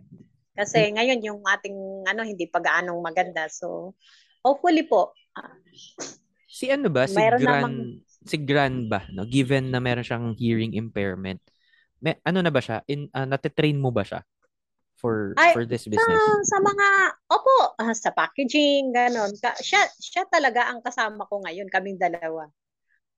[0.55, 0.93] Kasi hmm.
[0.95, 3.51] ngayon yung ating ano hindi pa gaanong maganda.
[3.51, 3.91] So
[4.39, 5.11] hopefully po.
[5.35, 5.51] Uh,
[6.47, 7.11] si ano ba?
[7.11, 7.75] Si Gran namang...
[8.23, 9.27] si Gran ba, no?
[9.27, 11.43] Given na meron siyang hearing impairment
[11.99, 12.83] may, ano na ba siya?
[12.87, 14.23] In, uh, natitrain mo ba siya
[14.99, 16.03] for Ay, for this business?
[16.03, 16.87] Sa, sa mga,
[17.31, 19.31] opo, uh, sa packaging, ganon.
[19.39, 22.47] Ka, siya, siya talaga ang kasama ko ngayon, kaming dalawa.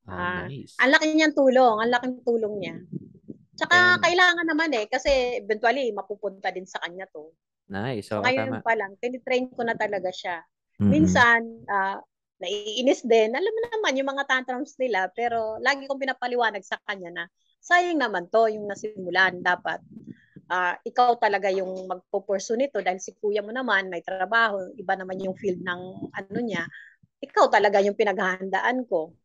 [0.05, 0.77] Ah, uh, nice.
[0.81, 2.75] Ang laki niyang tulong, ang laking tulong niya.
[3.57, 7.29] Tsaka And, kailangan naman eh, kasi eventually mapupunta din sa kanya to.
[7.69, 8.09] Nice.
[8.09, 8.65] So, so ngayon tama.
[8.65, 10.41] pa lang, tinitrain ko na talaga siya.
[10.81, 10.89] Mm-hmm.
[10.89, 12.01] Minsan, uh,
[12.41, 13.29] naiinis din.
[13.37, 17.23] Alam mo naman, yung mga tantrums nila, pero lagi kong pinapaliwanag sa kanya na
[17.61, 19.39] sayang naman to yung nasimulan.
[19.39, 19.79] Dapat
[20.51, 25.21] uh, ikaw talaga yung magpo-pursue nito dahil si kuya mo naman may trabaho, iba naman
[25.23, 25.81] yung field ng
[26.11, 26.67] ano niya.
[27.21, 29.15] Ikaw talaga yung pinaghahandaan ko.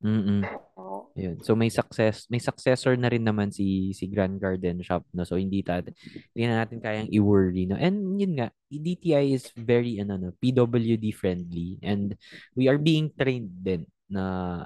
[0.00, 0.40] Mm.
[0.80, 1.12] Oh.
[1.12, 1.44] Yun.
[1.44, 5.28] So may success, may successor na rin naman si si Grand Garden Shop no.
[5.28, 5.92] So hindi natin
[6.32, 7.76] hindi na natin kayang i-worry no.
[7.76, 12.16] And yun nga, DTI is very ano no, PWD friendly and
[12.56, 14.64] we are being trained din na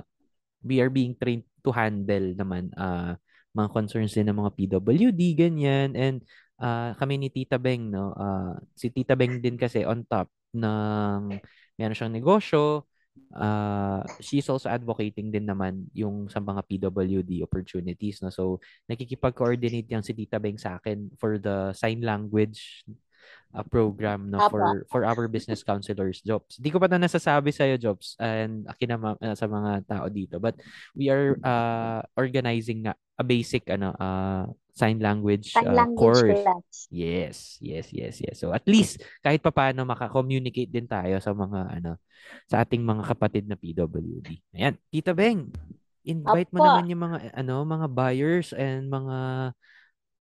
[0.65, 3.15] we are being trained to handle naman uh,
[3.55, 5.95] mga concerns din ng mga PWD, ganyan.
[5.95, 6.19] And
[6.59, 8.11] uh, kami ni Tita Beng, no?
[8.19, 11.39] Uh, si Tita Beng din kasi on top ng
[11.79, 12.91] meron siyang negosyo.
[13.31, 18.19] Uh, she's also advocating din naman yung sa mga PWD opportunities.
[18.19, 18.35] No?
[18.35, 18.59] So,
[18.91, 22.83] nakikipag-coordinate yan si Tita Beng sa akin for the sign language
[23.55, 26.59] a program no for for our business counselors jobs.
[26.59, 30.07] Hindi ko pa na nasasabi sa iyo jobs and akin na uh, sa mga tao
[30.11, 30.59] dito but
[30.99, 34.45] we are uh, organizing nga a basic ano uh,
[34.75, 36.43] sign language, sign uh, language course.
[36.43, 36.75] Class.
[36.91, 38.37] Yes, yes, yes, yes.
[38.43, 42.03] So at least kahit papaano maka-communicate din tayo sa mga ano
[42.51, 44.35] sa ating mga kapatid na PWD.
[44.59, 45.55] Ayan, Tita Beng,
[46.03, 46.59] invite Opo.
[46.59, 49.17] mo naman yung mga ano mga buyers and mga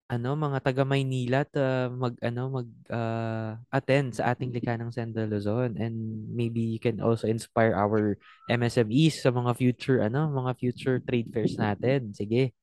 [0.09, 5.29] ano mga taga Maynila ta mag ano mag uh, attend sa ating likha ng Senda
[5.29, 5.77] Luzon.
[5.77, 8.17] And maybe you can also inspire our
[8.49, 12.09] MSMEs sa mga future ano mga future trade fairs natin.
[12.17, 12.57] Sige.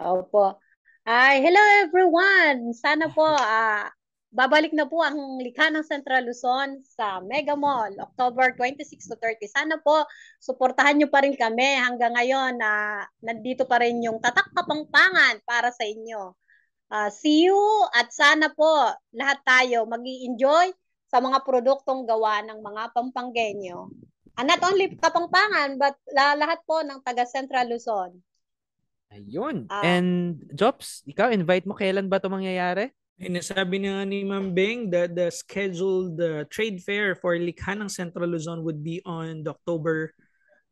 [0.00, 0.56] Opo.
[1.04, 2.72] Ay hello everyone!
[2.72, 3.84] Sana po uh,
[4.40, 9.42] babalik na po ang likha ng Central Luzon sa Mega Mall October 26 to 30
[9.50, 10.06] sana po
[10.38, 15.42] suportahan niyo pa rin kami hanggang ngayon na uh, nandito pa rin yung tatak kapangpangan
[15.42, 16.30] para sa inyo
[16.90, 17.56] Uh, see you
[17.94, 18.66] at sana po
[19.14, 20.74] lahat tayo mag enjoy
[21.06, 23.90] sa mga produktong gawa ng mga Pampanggenyo.
[24.38, 28.18] And not only Kapampangan, but lahat po ng taga Central Luzon.
[29.10, 29.66] Ayun.
[29.66, 32.94] Uh, And Jobs, ikaw invite mo kailan ba 'to mangyayari?
[33.20, 37.90] Inasabi na nga ni Ma'am Beng that the scheduled uh, trade fair for Likha ng
[37.90, 40.14] Central Luzon would be on October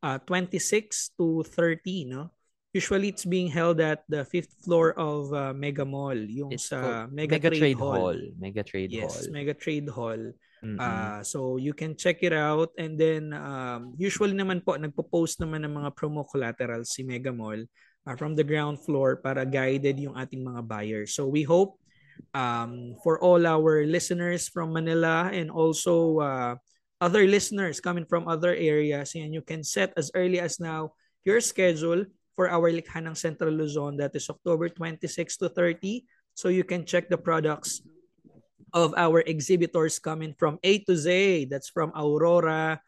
[0.01, 2.33] uh, 26 to 30, no?
[2.77, 7.09] Usually it's being held at the fifth floor of uh, Mega Mall, yung It's sa
[7.09, 7.97] Mega, Mega Trade, Trade Hall.
[7.97, 8.21] Hall.
[8.37, 9.33] Mega Trade Yes, Hall.
[9.33, 10.23] Mega Trade Hall.
[10.59, 10.77] Mm-mm.
[10.77, 15.63] Uh, so you can check it out and then um, usually naman po nagpo-post naman
[15.63, 17.63] ng mga promo collaterals si Mega Mall
[18.05, 21.15] uh, from the ground floor para guided yung ating mga buyers.
[21.15, 21.79] So we hope
[22.35, 26.55] um, for all our listeners from Manila and also uh,
[27.01, 30.93] other listeners coming from other areas and you can set as early as now
[31.23, 32.03] your schedule
[32.39, 35.11] for our Likha ng Central Luzon that is October 26
[35.43, 36.07] to 30
[36.39, 37.83] so you can check the products
[38.71, 41.49] of our exhibitors coming from A to Z.
[41.51, 42.79] That's from Aurora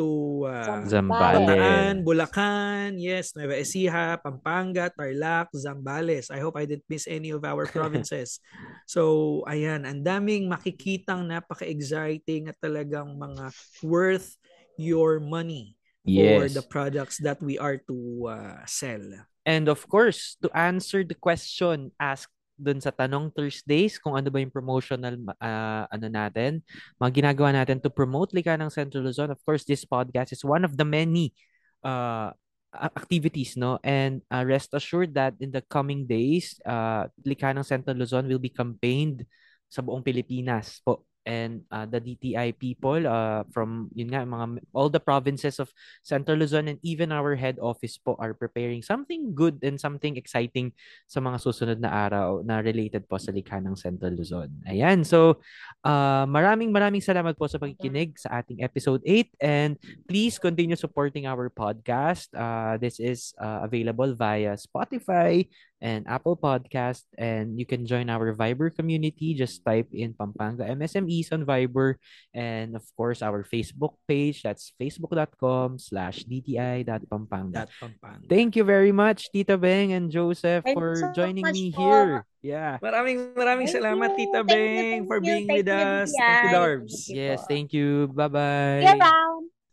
[0.00, 0.08] to
[0.48, 1.46] uh, Zambales.
[1.46, 6.32] Bataan, Bulacan, yes, Nueva Ecija, Pampanga, Tarlac, Zambales.
[6.32, 8.40] I hope I didn't miss any of our provinces.
[8.88, 14.34] so, ayan, ang daming makikitang napaka-exciting at talagang mga worth
[14.74, 16.52] your money for Yes.
[16.52, 17.96] the products that we are to
[18.28, 19.02] uh, sell.
[19.44, 24.38] And of course, to answer the question asked dun sa Tanong Thursdays, kung ano ba
[24.38, 26.62] yung promotional uh, ano natin,
[27.02, 29.34] mga ginagawa natin to promote Lika ng Central Luzon.
[29.34, 31.34] Of course, this podcast is one of the many
[31.82, 32.30] uh,
[32.70, 33.82] activities, no?
[33.82, 38.42] And uh, rest assured that in the coming days, uh, Lika ng Central Luzon will
[38.42, 39.26] be campaigned
[39.66, 41.02] sa buong Pilipinas po.
[41.24, 45.72] And uh, the DTI people uh, from, yun nga, mga, all the provinces of
[46.04, 50.72] Central Luzon and even our head office po are preparing something good and something exciting
[51.08, 54.52] sa mga susunod na araw na related po sa likha ng Central Luzon.
[54.68, 55.00] Ayan.
[55.02, 55.40] So,
[55.80, 59.72] uh, maraming maraming salamat po sa pakikinig sa ating episode 8 and
[60.04, 62.28] please continue supporting our podcast.
[62.36, 65.48] Uh, this is uh, available via Spotify
[65.84, 69.36] and Apple Podcast and you can join our Viber community.
[69.36, 72.00] Just type in Pampanga MSMEs on Viber
[72.32, 74.40] and of course our Facebook page.
[74.40, 77.68] That's facebook.com slash dti.pampanga.
[77.76, 78.24] Pampanga.
[78.32, 81.68] Thank you very much, Tita Beng and Joseph, Thank you for so joining much me
[81.68, 81.84] po.
[81.84, 82.24] here.
[82.40, 82.80] Yeah.
[82.80, 84.32] Maraming maraming Thank salamat you.
[84.32, 86.08] Tita Thank you, Beng thank for you, being thank with you, us.
[86.16, 86.94] Thank you, Darbs.
[86.96, 88.08] Thank you Yes, thank you.
[88.08, 88.88] Bye-bye.
[88.88, 89.33] Goodbye.